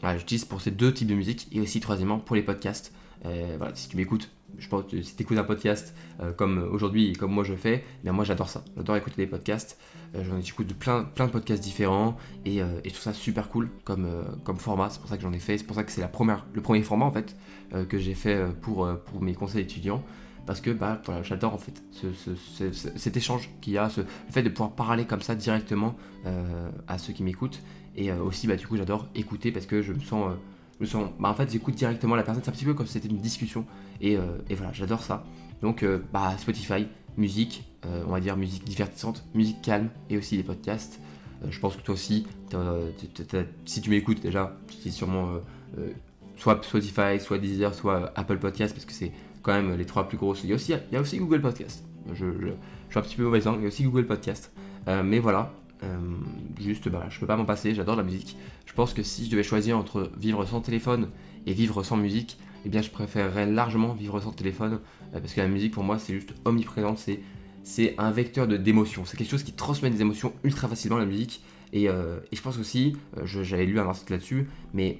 voilà, 0.00 0.18
j'utilise 0.18 0.44
pour 0.44 0.60
ces 0.60 0.70
deux 0.70 0.92
types 0.92 1.08
de 1.08 1.14
musique 1.14 1.48
et 1.52 1.60
aussi 1.60 1.80
troisièmement 1.80 2.18
pour 2.18 2.36
les 2.36 2.42
podcasts. 2.42 2.92
Euh, 3.24 3.54
voilà, 3.58 3.74
si 3.74 3.88
tu 3.88 3.96
m'écoutes, 3.96 4.30
si 4.58 5.16
tu 5.16 5.22
écoutes 5.22 5.38
un 5.38 5.44
podcast 5.44 5.94
euh, 6.20 6.32
comme 6.32 6.58
aujourd'hui 6.70 7.10
et 7.10 7.12
comme 7.14 7.32
moi 7.32 7.44
je 7.44 7.54
fais, 7.54 7.84
bien 8.02 8.12
moi 8.12 8.24
j'adore 8.24 8.48
ça. 8.48 8.62
J'adore 8.76 8.96
écouter 8.96 9.16
des 9.16 9.26
podcasts. 9.26 9.78
Euh, 10.16 10.24
j'en 10.24 10.38
écoute 10.38 10.66
de 10.66 10.74
plein, 10.74 11.04
plein 11.04 11.26
de 11.26 11.32
podcasts 11.32 11.62
différents 11.62 12.16
et, 12.44 12.56
et, 12.56 12.62
je 12.84 12.90
trouve 12.90 13.02
ça 13.02 13.12
super 13.12 13.48
cool 13.48 13.70
comme, 13.84 14.08
comme 14.44 14.56
format. 14.56 14.90
C'est 14.90 15.00
pour 15.00 15.08
ça 15.08 15.16
que 15.16 15.22
j'en 15.22 15.32
ai 15.32 15.38
fait. 15.38 15.58
C'est 15.58 15.64
pour 15.64 15.76
ça 15.76 15.84
que 15.84 15.92
c'est 15.92 16.02
le 16.02 16.60
premier 16.62 16.82
format 16.82 17.04
en 17.04 17.12
fait 17.12 17.36
que 17.88 17.98
j'ai 17.98 18.14
fait 18.14 18.40
pour, 18.62 18.88
pour 19.04 19.20
mes 19.20 19.34
conseils 19.34 19.62
étudiants 19.62 20.02
parce 20.46 20.60
que 20.60 20.70
bah, 20.70 21.02
voilà, 21.04 21.22
j'adore 21.22 21.54
en 21.54 21.58
fait 21.58 21.82
cet 22.96 23.16
échange 23.16 23.50
qu'il 23.60 23.74
y 23.74 23.78
a, 23.78 23.90
le 23.96 24.04
fait 24.30 24.42
de 24.42 24.48
pouvoir 24.48 24.70
parler 24.70 25.04
comme 25.04 25.20
ça 25.20 25.34
directement 25.34 25.96
euh, 26.24 26.70
à 26.86 26.98
ceux 26.98 27.12
qui 27.12 27.24
m'écoutent. 27.24 27.60
Et 27.96 28.10
euh, 28.10 28.22
aussi, 28.22 28.46
bah, 28.46 28.56
du 28.56 28.66
coup, 28.66 28.76
j'adore 28.76 29.08
écouter 29.14 29.50
parce 29.50 29.66
que 29.66 29.82
je 29.82 29.92
me 29.92 30.00
sens. 30.00 30.30
Euh, 30.30 30.36
je 30.78 30.84
me 30.84 30.86
sens 30.86 31.10
bah, 31.18 31.30
en 31.30 31.34
fait, 31.34 31.50
j'écoute 31.50 31.74
directement 31.74 32.14
la 32.14 32.22
personne. 32.22 32.42
C'est 32.44 32.50
un 32.50 32.52
petit 32.52 32.64
peu 32.64 32.74
comme 32.74 32.86
si 32.86 32.92
c'était 32.92 33.08
une 33.08 33.18
discussion. 33.18 33.66
Et, 34.00 34.12
et 34.12 34.54
voilà, 34.54 34.72
j'adore 34.74 35.02
ça. 35.02 35.24
Donc, 35.62 35.84
bah, 36.12 36.34
Spotify, 36.36 36.86
musique, 37.16 37.64
on 38.06 38.10
va 38.10 38.20
dire 38.20 38.36
musique 38.36 38.64
divertissante, 38.64 39.24
musique 39.34 39.62
calme 39.62 39.88
et 40.10 40.16
aussi 40.16 40.36
des 40.36 40.42
podcasts. 40.42 41.00
je 41.48 41.58
pense 41.60 41.76
que 41.76 41.82
toi 41.82 41.94
aussi, 41.94 42.26
si 43.64 43.80
tu 43.80 43.90
m'écoutes 43.90 44.20
déjà, 44.20 44.56
c'est 44.82 44.90
sûrement 44.90 45.40
soit 46.36 46.62
Spotify, 46.62 47.20
soit 47.20 47.38
Deezer, 47.38 47.74
soit 47.74 48.12
Apple 48.14 48.38
Podcast 48.38 48.74
parce 48.74 48.84
que 48.84 48.92
c'est 48.92 49.12
quand 49.42 49.52
même 49.52 49.76
les 49.76 49.84
trois 49.84 50.08
plus 50.08 50.18
grosses. 50.18 50.42
Il 50.44 50.50
y 50.50 50.52
a 50.52 51.00
aussi, 51.00 51.18
Google 51.18 51.40
Podcast. 51.40 51.84
Je, 52.12 52.24
suis 52.90 52.98
un 52.98 53.02
petit 53.02 53.16
peu 53.16 53.24
mauvais 53.24 53.40
il 53.40 53.62
y 53.62 53.64
a 53.64 53.68
aussi 53.68 53.84
Google 53.84 54.06
Podcast. 54.06 54.52
Euh, 54.88 55.02
mais 55.02 55.18
voilà, 55.18 55.52
euh, 55.82 55.98
juste, 56.60 56.88
bah, 56.88 57.06
je 57.08 57.18
peux 57.18 57.26
pas 57.26 57.36
m'en 57.36 57.44
passer, 57.44 57.74
j'adore 57.74 57.96
la 57.96 58.02
musique. 58.02 58.36
Je 58.64 58.72
pense 58.72 58.92
que 58.92 59.02
si 59.02 59.26
je 59.26 59.30
devais 59.30 59.42
choisir 59.42 59.76
entre 59.78 60.10
vivre 60.16 60.44
sans 60.44 60.60
téléphone 60.60 61.08
et 61.46 61.52
vivre 61.52 61.82
sans 61.82 61.96
musique, 61.96 62.38
eh 62.64 62.68
bien 62.68 62.82
je 62.82 62.90
préférerais 62.90 63.46
largement 63.46 63.94
vivre 63.94 64.20
sans 64.20 64.32
téléphone, 64.32 64.80
euh, 65.14 65.20
parce 65.20 65.32
que 65.32 65.40
la 65.40 65.48
musique 65.48 65.72
pour 65.72 65.84
moi 65.84 65.98
c'est 65.98 66.14
juste 66.14 66.34
omniprésente, 66.44 66.98
c'est 67.66 67.96
un 67.98 68.12
vecteur 68.12 68.46
d'émotion, 68.46 69.04
c'est 69.04 69.16
quelque 69.16 69.28
chose 69.28 69.42
qui 69.42 69.52
transmet 69.52 69.90
des 69.90 70.00
émotions 70.00 70.32
ultra 70.44 70.68
facilement 70.68 70.98
la 70.98 71.04
musique, 71.04 71.42
Et, 71.72 71.88
je 71.88 72.40
pense 72.40 72.58
aussi, 72.58 72.96
j'avais 73.24 73.66
lu 73.66 73.80
un 73.80 73.86
article 73.88 74.12
là-dessus, 74.12 74.48
mais 74.72 74.98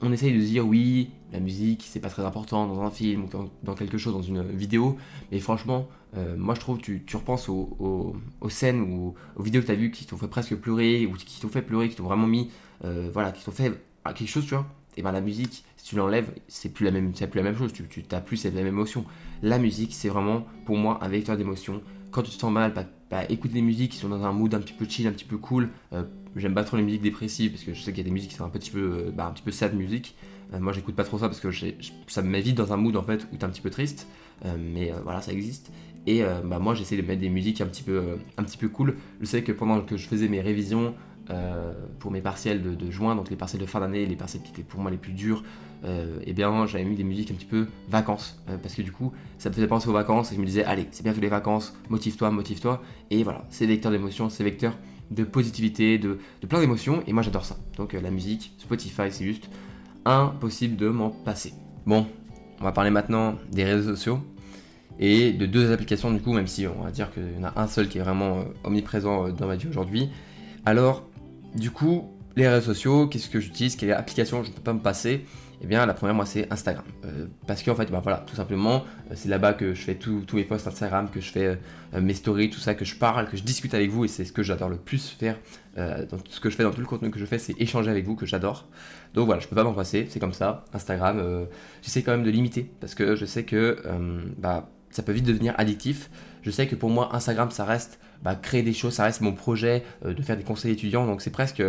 on 0.00 0.12
essaye 0.12 0.32
de 0.32 0.38
dire 0.38 0.64
oui, 0.64 1.10
la 1.32 1.40
musique 1.40 1.84
c'est 1.84 1.98
pas 1.98 2.08
très 2.08 2.24
important 2.24 2.68
dans 2.68 2.80
un 2.82 2.92
film 2.92 3.24
ou 3.24 3.28
dans, 3.64 3.74
quelque 3.74 3.98
chose, 3.98 4.12
dans 4.12 4.22
une 4.22 4.40
vidéo, 4.52 4.98
mais 5.32 5.40
franchement, 5.40 5.88
moi 6.36 6.54
je 6.54 6.60
trouve 6.60 6.78
tu, 6.78 7.02
tu 7.04 7.16
repenses 7.16 7.48
aux, 7.48 8.14
scènes 8.48 8.82
ou 8.82 9.14
aux 9.34 9.42
vidéos 9.42 9.60
que 9.60 9.66
tu 9.66 9.72
as 9.72 9.74
vues 9.74 9.90
qui 9.90 10.06
t'ont 10.06 10.16
fait 10.16 10.28
presque 10.28 10.54
pleurer 10.54 11.06
ou 11.06 11.14
qui 11.14 11.40
t'ont 11.40 11.48
fait 11.48 11.60
pleurer, 11.60 11.88
qui 11.88 11.96
t'ont 11.96 12.04
vraiment 12.04 12.28
mis, 12.28 12.52
voilà, 13.12 13.32
qui 13.32 13.44
t'ont 13.44 13.50
fait 13.50 13.72
quelque 14.14 14.28
chose, 14.28 14.44
tu 14.44 14.54
vois. 14.54 14.66
Et 14.96 15.02
ben 15.02 15.12
la 15.12 15.20
musique, 15.20 15.64
si 15.76 15.86
tu 15.86 15.96
l'enlèves, 15.96 16.32
c'est 16.48 16.68
plus 16.68 16.84
la 16.84 16.90
même, 16.90 17.12
c'est 17.14 17.26
plus 17.28 17.38
la 17.38 17.44
même 17.44 17.56
chose. 17.56 17.72
Tu, 17.72 17.84
tu 17.88 18.02
t'as 18.02 18.20
plus 18.20 18.36
cette 18.36 18.54
même 18.54 18.66
émotion. 18.66 19.04
La 19.42 19.58
musique, 19.58 19.94
c'est 19.94 20.08
vraiment 20.08 20.46
pour 20.66 20.76
moi 20.76 20.98
un 21.02 21.08
vecteur 21.08 21.36
d'émotion. 21.36 21.82
Quand 22.10 22.22
tu 22.22 22.30
te 22.30 22.40
sens 22.40 22.52
mal, 22.52 22.72
bah, 22.74 22.84
bah, 23.10 23.24
écoute 23.28 23.50
des 23.50 23.60
musiques 23.60 23.92
qui 23.92 23.98
sont 23.98 24.08
dans 24.08 24.24
un 24.24 24.32
mood 24.32 24.54
un 24.54 24.60
petit 24.60 24.72
peu 24.72 24.84
chill, 24.88 25.06
un 25.08 25.12
petit 25.12 25.24
peu 25.24 25.36
cool. 25.36 25.70
Euh, 25.92 26.04
j'aime 26.36 26.54
pas 26.54 26.62
trop 26.62 26.76
les 26.76 26.84
musiques 26.84 27.02
dépressives 27.02 27.50
parce 27.50 27.64
que 27.64 27.74
je 27.74 27.80
sais 27.80 27.92
qu'il 27.92 27.98
y 27.98 28.02
a 28.02 28.04
des 28.04 28.12
musiques 28.12 28.30
qui 28.30 28.36
sont 28.36 28.44
un 28.44 28.50
petit 28.50 28.70
peu, 28.70 28.78
euh, 28.78 29.10
bah, 29.10 29.26
un 29.26 29.32
petit 29.32 29.42
peu 29.42 29.50
sad 29.50 29.74
musique. 29.74 30.14
Euh, 30.54 30.60
moi, 30.60 30.72
j'écoute 30.72 30.94
pas 30.94 31.02
trop 31.02 31.18
ça 31.18 31.28
parce 31.28 31.40
que 31.40 31.50
ça 32.06 32.22
me 32.22 32.28
met 32.28 32.40
vite 32.40 32.56
dans 32.56 32.72
un 32.72 32.76
mood 32.76 32.96
en 32.96 33.02
fait 33.02 33.26
où 33.32 33.36
t'es 33.36 33.44
un 33.44 33.48
petit 33.48 33.60
peu 33.60 33.70
triste. 33.70 34.06
mais 34.58 34.92
voilà, 35.04 35.20
ça 35.20 35.32
existe. 35.32 35.70
Et 36.06 36.22
bah, 36.44 36.58
moi, 36.58 36.74
j'essaie 36.74 36.96
de 36.96 37.02
mettre 37.02 37.20
des 37.20 37.28
musiques 37.28 37.60
un 37.60 37.66
petit 37.66 37.82
peu, 37.82 38.18
un 38.38 38.42
petit 38.42 38.56
peu 38.56 38.68
cool. 38.68 38.96
Je 39.20 39.26
sais 39.26 39.42
que 39.42 39.52
pendant 39.52 39.80
que 39.82 39.96
je 39.96 40.06
faisais 40.08 40.28
mes 40.28 40.40
révisions, 40.40 40.94
euh, 41.30 41.72
pour 42.00 42.10
mes 42.10 42.20
partiels 42.20 42.62
de, 42.62 42.90
juin, 42.90 43.14
donc 43.14 43.30
les 43.30 43.36
partiels 43.36 43.60
de 43.60 43.66
fin 43.66 43.78
d'année, 43.78 44.04
les 44.04 44.16
partiels 44.16 44.42
qui 44.42 44.50
étaient 44.50 44.62
pour 44.62 44.80
moi 44.80 44.90
les 44.90 44.96
plus 44.96 45.12
durs, 45.12 45.44
euh, 45.84 46.18
et 46.24 46.32
bien 46.32 46.66
j'avais 46.66 46.84
mis 46.84 46.96
des 46.96 47.04
musiques 47.04 47.30
un 47.30 47.34
petit 47.34 47.46
peu 47.46 47.68
vacances, 47.88 48.42
euh, 48.48 48.56
parce 48.60 48.74
que 48.74 48.82
du 48.82 48.90
coup 48.90 49.12
ça 49.38 49.48
me 49.48 49.54
faisait 49.54 49.68
penser 49.68 49.88
aux 49.88 49.92
vacances 49.92 50.32
et 50.32 50.34
je 50.34 50.40
me 50.40 50.46
disais 50.46 50.64
allez 50.64 50.88
c'est 50.90 51.04
bientôt 51.04 51.20
les 51.20 51.28
vacances, 51.28 51.76
motive-toi, 51.88 52.30
motive-toi, 52.30 52.82
et 53.10 53.22
voilà, 53.22 53.44
c'est 53.50 53.66
vecteur 53.66 53.92
d'émotion, 53.92 54.28
c'est 54.28 54.42
vecteur 54.42 54.76
de 55.12 55.22
positivité, 55.22 55.98
de, 55.98 56.18
plein 56.48 56.60
d'émotions, 56.60 57.02
et 57.06 57.12
moi 57.12 57.22
j'adore 57.22 57.44
ça. 57.44 57.56
Donc 57.76 57.92
la 57.92 58.10
musique, 58.10 58.52
Spotify, 58.58 59.10
c'est 59.10 59.24
juste 59.24 59.48
impossible 60.04 60.76
de 60.76 60.88
m'en 60.88 61.10
passer. 61.10 61.52
Bon, 61.86 62.06
on 62.60 62.64
va 62.64 62.72
parler 62.72 62.90
maintenant 62.90 63.36
des 63.52 63.64
réseaux 63.64 63.90
sociaux 63.90 64.20
et 64.98 65.32
de 65.32 65.46
deux 65.46 65.70
applications 65.70 66.10
du 66.10 66.20
coup, 66.20 66.32
même 66.32 66.46
si 66.48 66.66
on 66.66 66.82
va 66.82 66.90
dire 66.90 67.12
qu'il 67.12 67.38
y 67.38 67.40
en 67.40 67.44
a 67.44 67.60
un 67.60 67.68
seul 67.68 67.88
qui 67.88 67.98
est 67.98 68.02
vraiment 68.02 68.44
omniprésent 68.64 69.28
dans 69.28 69.46
ma 69.46 69.56
vie 69.56 69.68
aujourd'hui. 69.68 70.10
Alors, 70.66 71.04
du 71.54 71.70
coup, 71.70 72.10
les 72.36 72.48
réseaux 72.48 72.72
sociaux, 72.72 73.06
qu'est-ce 73.06 73.28
que 73.28 73.40
j'utilise 73.40 73.76
Quelle 73.76 73.92
application 73.92 74.42
je 74.42 74.50
ne 74.50 74.54
peux 74.54 74.62
pas 74.62 74.72
me 74.72 74.80
passer 74.80 75.26
Eh 75.60 75.66
bien, 75.66 75.84
la 75.84 75.94
première, 75.94 76.14
moi, 76.14 76.26
c'est 76.26 76.50
Instagram. 76.52 76.84
Euh, 77.04 77.26
parce 77.46 77.62
qu'en 77.62 77.74
fait, 77.74 77.90
bah, 77.90 78.00
voilà, 78.02 78.18
tout 78.18 78.36
simplement, 78.36 78.84
euh, 79.10 79.14
c'est 79.14 79.28
là-bas 79.28 79.52
que 79.52 79.74
je 79.74 79.82
fais 79.82 79.96
tous 79.96 80.24
mes 80.32 80.44
posts 80.44 80.66
Instagram, 80.66 81.08
que 81.12 81.20
je 81.20 81.30
fais 81.30 81.58
euh, 81.94 82.00
mes 82.00 82.14
stories, 82.14 82.50
tout 82.50 82.60
ça, 82.60 82.74
que 82.74 82.84
je 82.84 82.94
parle, 82.94 83.28
que 83.28 83.36
je 83.36 83.42
discute 83.42 83.74
avec 83.74 83.90
vous, 83.90 84.04
et 84.04 84.08
c'est 84.08 84.24
ce 84.24 84.32
que 84.32 84.42
j'adore 84.42 84.68
le 84.68 84.76
plus 84.76 85.08
faire. 85.08 85.36
dans 85.76 86.18
ce 86.28 86.40
que 86.40 86.50
je 86.50 86.56
fais, 86.56 86.62
dans 86.62 86.72
tout 86.72 86.80
le 86.80 86.86
contenu 86.86 87.10
que 87.10 87.18
je 87.18 87.26
fais, 87.26 87.38
c'est 87.38 87.60
échanger 87.60 87.90
avec 87.90 88.04
vous, 88.04 88.14
que 88.14 88.26
j'adore. 88.26 88.68
Donc 89.14 89.26
voilà, 89.26 89.40
je 89.40 89.48
peux 89.48 89.56
pas 89.56 89.64
m'en 89.64 89.74
passer, 89.74 90.06
c'est 90.08 90.20
comme 90.20 90.32
ça. 90.32 90.64
Instagram, 90.72 91.46
j'essaie 91.82 92.02
quand 92.02 92.12
même 92.12 92.24
de 92.24 92.30
limiter, 92.30 92.70
parce 92.80 92.94
que 92.94 93.16
je 93.16 93.24
sais 93.24 93.44
que 93.44 93.78
bah, 94.38 94.70
ça 94.90 95.02
peut 95.02 95.12
vite 95.12 95.24
devenir 95.24 95.54
addictif. 95.58 96.10
Je 96.42 96.50
sais 96.50 96.66
que 96.66 96.74
pour 96.74 96.90
moi, 96.90 97.14
Instagram, 97.14 97.50
ça 97.50 97.64
reste 97.64 97.98
bah, 98.22 98.34
créer 98.34 98.62
des 98.62 98.72
choses, 98.72 98.94
ça 98.94 99.04
reste 99.04 99.20
mon 99.20 99.32
projet 99.32 99.82
euh, 100.04 100.14
de 100.14 100.22
faire 100.22 100.36
des 100.36 100.44
conseils 100.44 100.72
étudiants, 100.72 101.06
donc 101.06 101.22
c'est 101.22 101.30
presque 101.30 101.62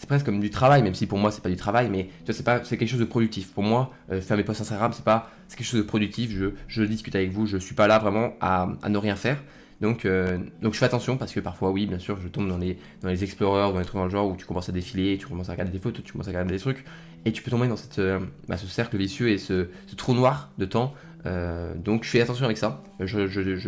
c'est 0.00 0.06
presque 0.06 0.24
comme 0.24 0.40
du 0.40 0.48
travail, 0.48 0.82
même 0.82 0.94
si 0.94 1.06
pour 1.06 1.18
moi 1.18 1.30
c'est 1.30 1.42
pas 1.42 1.50
du 1.50 1.56
travail, 1.56 1.90
mais 1.90 2.08
c'est 2.24 2.42
pas 2.42 2.64
c'est 2.64 2.78
quelque 2.78 2.88
chose 2.88 3.00
de 3.00 3.04
productif. 3.04 3.52
Pour 3.52 3.62
moi, 3.62 3.90
euh, 4.10 4.22
faire 4.22 4.38
mes 4.38 4.44
posts 4.44 4.62
Instagram, 4.62 4.92
c'est 4.94 5.04
pas 5.04 5.30
c'est 5.46 5.58
quelque 5.58 5.66
chose 5.66 5.80
de 5.80 5.86
productif. 5.86 6.30
Je, 6.30 6.46
je 6.68 6.82
discute 6.82 7.14
avec 7.14 7.32
vous, 7.32 7.44
je 7.44 7.58
suis 7.58 7.74
pas 7.74 7.86
là 7.86 7.98
vraiment 7.98 8.32
à, 8.40 8.70
à 8.82 8.88
ne 8.88 8.96
rien 8.96 9.14
faire. 9.14 9.42
Donc, 9.82 10.04
euh, 10.04 10.38
donc 10.62 10.72
je 10.74 10.78
fais 10.78 10.86
attention 10.86 11.18
parce 11.18 11.32
que 11.32 11.40
parfois, 11.40 11.70
oui, 11.70 11.86
bien 11.86 11.98
sûr, 11.98 12.18
je 12.20 12.28
tombe 12.28 12.48
dans 12.48 12.58
les, 12.58 12.78
dans 13.02 13.08
les 13.08 13.24
explorers, 13.24 13.72
dans 13.72 13.78
les 13.78 13.84
trucs 13.84 13.96
dans 13.96 14.04
le 14.04 14.10
genre 14.10 14.26
où 14.26 14.36
tu 14.36 14.46
commences 14.46 14.68
à 14.68 14.72
défiler, 14.72 15.18
tu 15.18 15.26
commences 15.26 15.48
à 15.48 15.52
regarder 15.52 15.72
des 15.72 15.78
photos, 15.78 16.02
tu 16.04 16.12
commences 16.12 16.28
à 16.28 16.30
regarder 16.30 16.52
des 16.52 16.60
trucs, 16.60 16.84
et 17.24 17.32
tu 17.32 17.42
peux 17.42 17.50
tomber 17.50 17.68
dans 17.68 17.76
cette, 17.76 18.00
bah, 18.48 18.58
ce 18.58 18.66
cercle 18.66 18.96
vicieux 18.98 19.30
et 19.30 19.38
ce, 19.38 19.68
ce, 19.86 19.96
trou 19.96 20.14
noir 20.14 20.50
de 20.58 20.66
temps. 20.66 20.94
Donc 21.24 22.04
je 22.04 22.10
fais 22.10 22.20
attention 22.20 22.44
avec 22.44 22.58
ça. 22.58 22.82
Je, 23.00 23.20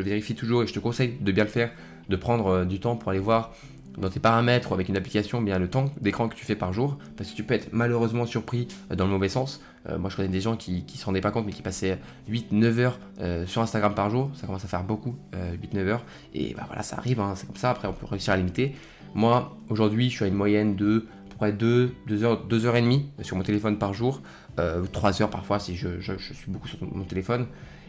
vérifie 0.02 0.34
toujours 0.34 0.62
et 0.62 0.66
je 0.66 0.72
te 0.72 0.78
conseille 0.78 1.16
de 1.20 1.32
bien 1.32 1.44
le 1.44 1.50
faire 1.50 1.70
de 2.08 2.16
prendre 2.16 2.46
euh, 2.46 2.64
du 2.64 2.80
temps 2.80 2.96
pour 2.96 3.10
aller 3.10 3.20
voir 3.20 3.52
dans 3.98 4.08
tes 4.08 4.20
paramètres 4.20 4.70
ou 4.70 4.74
avec 4.74 4.88
une 4.88 4.96
application 4.96 5.42
bien 5.42 5.58
le 5.58 5.68
temps 5.68 5.86
d'écran 6.00 6.28
que 6.28 6.34
tu 6.34 6.46
fais 6.46 6.54
par 6.54 6.72
jour 6.72 6.98
parce 7.16 7.30
que 7.30 7.36
tu 7.36 7.44
peux 7.44 7.54
être 7.54 7.68
malheureusement 7.72 8.24
surpris 8.26 8.68
euh, 8.90 8.96
dans 8.96 9.04
le 9.04 9.10
mauvais 9.10 9.28
sens. 9.28 9.62
Euh, 9.88 9.98
moi 9.98 10.10
je 10.10 10.16
connais 10.16 10.28
des 10.28 10.40
gens 10.40 10.56
qui 10.56 10.84
ne 10.86 10.96
se 10.96 11.04
rendaient 11.04 11.20
pas 11.20 11.30
compte 11.30 11.46
mais 11.46 11.52
qui 11.52 11.62
passaient 11.62 11.98
8-9 12.30 12.78
heures 12.78 12.98
sur 13.46 13.62
Instagram 13.62 13.94
par 13.94 14.10
jour, 14.10 14.30
ça 14.34 14.46
commence 14.46 14.64
à 14.64 14.68
faire 14.68 14.84
beaucoup, 14.84 15.16
8-9 15.32 15.78
heures 15.86 16.04
et 16.34 16.54
bah 16.54 16.64
voilà 16.66 16.82
ça 16.82 16.96
arrive, 16.96 17.20
hein, 17.20 17.34
c'est 17.36 17.46
comme 17.46 17.56
ça, 17.56 17.70
après 17.70 17.88
on 17.88 17.92
peut 17.92 18.06
réussir 18.06 18.32
à 18.32 18.36
limiter. 18.36 18.74
Moi 19.14 19.56
aujourd'hui 19.68 20.08
je 20.08 20.16
suis 20.16 20.24
à 20.24 20.28
une 20.28 20.34
moyenne 20.34 20.76
de 20.76 21.06
près 21.38 21.52
2, 21.52 21.92
2 22.06 22.24
heures, 22.24 22.44
2 22.44 22.66
heures 22.66 22.76
et 22.76 22.82
demie 22.82 23.10
sur 23.22 23.36
mon 23.36 23.42
téléphone 23.42 23.78
par 23.78 23.94
jour, 23.94 24.22
3 24.56 25.22
heures 25.22 25.30
parfois 25.30 25.58
si 25.58 25.76
je, 25.76 26.00
suis 26.18 26.48
beaucoup 26.50 26.68
sur 26.68 26.78
mon 26.82 27.04
téléphone 27.04 27.46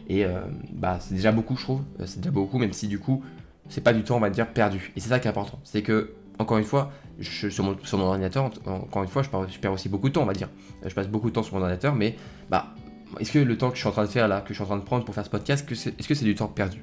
et 0.08 0.24
bah 0.72 0.98
c'est 1.00 1.14
déjà 1.14 1.32
beaucoup 1.32 1.56
je 1.56 1.62
trouve, 1.62 1.82
c'est 2.06 2.20
déjà 2.20 2.30
beaucoup 2.30 2.58
même 2.58 2.72
si 2.72 2.88
du 2.88 2.98
coup 2.98 3.22
c'est 3.68 3.80
pas 3.80 3.92
du 3.92 4.02
temps, 4.02 4.16
on 4.16 4.20
va 4.20 4.30
dire, 4.30 4.46
perdu. 4.46 4.92
Et 4.96 5.00
c'est 5.00 5.08
ça 5.08 5.18
qui 5.18 5.26
est 5.26 5.30
important. 5.30 5.58
C'est 5.64 5.82
que, 5.82 6.12
encore 6.38 6.58
une 6.58 6.64
fois, 6.64 6.92
sur, 7.20 7.64
mon, 7.64 7.76
ordinateur, 8.04 8.50
encore 8.66 9.02
une 9.02 9.08
fois, 9.08 9.22
je, 9.22 9.58
perds 9.58 9.72
aussi 9.72 9.88
beaucoup 9.88 10.08
de 10.08 10.14
temps, 10.14 10.22
on 10.22 10.26
va 10.26 10.32
dire. 10.32 10.48
Je 10.84 10.94
passe 10.94 11.08
beaucoup 11.08 11.28
de 11.28 11.34
temps 11.34 11.42
sur 11.42 11.54
mon 11.54 11.60
ordinateur, 11.60 11.94
mais 11.94 12.16
bah, 12.50 12.74
est-ce 13.20 13.32
que 13.32 13.38
le 13.38 13.56
temps 13.56 13.70
que 13.70 13.76
je 13.76 13.80
suis 13.80 13.88
en 13.88 13.92
train 13.92 14.04
de 14.04 14.08
faire 14.10 14.28
là, 14.28 14.40
que 14.40 14.48
je 14.48 14.54
suis 14.54 14.62
en 14.62 14.66
train 14.66 14.76
de 14.76 14.82
prendre 14.82 15.04
pour 15.04 15.14
faire 15.14 15.24
ce 15.24 15.30
podcast, 15.30 15.66
est-ce 15.70 16.08
que 16.08 16.14
c'est 16.14 16.24
du 16.24 16.34
temps 16.34 16.48
perdu? 16.48 16.82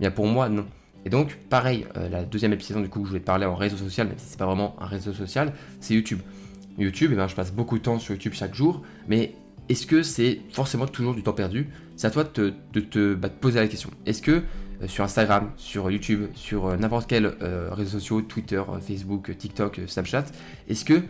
Bien 0.00 0.10
pour 0.10 0.26
moi, 0.26 0.48
non. 0.48 0.64
Et 1.04 1.10
donc, 1.10 1.36
pareil, 1.50 1.86
euh, 1.96 2.08
la 2.08 2.22
deuxième 2.22 2.52
épisode 2.52 2.80
du 2.80 2.88
coup, 2.88 3.04
je 3.04 3.08
voulais 3.08 3.20
te 3.20 3.26
parler 3.26 3.44
en 3.44 3.56
réseau 3.56 3.76
social, 3.76 4.06
même 4.06 4.18
si 4.18 4.26
c'est 4.28 4.38
pas 4.38 4.46
vraiment 4.46 4.76
un 4.80 4.86
réseau 4.86 5.12
social, 5.12 5.52
c'est 5.80 5.94
YouTube. 5.94 6.20
YouTube, 6.78 7.10
eh 7.12 7.16
ben, 7.16 7.28
je 7.28 7.34
passe 7.34 7.52
beaucoup 7.52 7.78
de 7.78 7.82
temps 7.82 7.98
sur 7.98 8.14
YouTube 8.14 8.32
chaque 8.34 8.54
jour, 8.54 8.82
mais 9.08 9.34
est-ce 9.68 9.86
que 9.86 10.02
c'est 10.02 10.40
forcément 10.50 10.86
toujours 10.86 11.14
du 11.14 11.22
temps 11.22 11.32
perdu? 11.32 11.68
C'est 11.96 12.06
à 12.06 12.10
toi 12.10 12.24
de 12.24 12.80
te, 12.80 13.14
bah, 13.14 13.28
poser 13.28 13.60
la 13.60 13.68
question. 13.68 13.90
Est-ce 14.06 14.22
que 14.22 14.42
euh, 14.82 14.88
sur 14.88 15.04
Instagram, 15.04 15.50
sur 15.56 15.90
YouTube, 15.90 16.26
sur 16.34 16.66
euh, 16.66 16.76
n'importe 16.76 17.08
quel 17.08 17.26
euh, 17.26 17.70
réseau 17.72 17.98
social, 17.98 18.26
Twitter, 18.26 18.62
Facebook, 18.86 19.36
TikTok, 19.36 19.80
Snapchat, 19.86 20.24
est-ce 20.68 20.84
que 20.84 21.02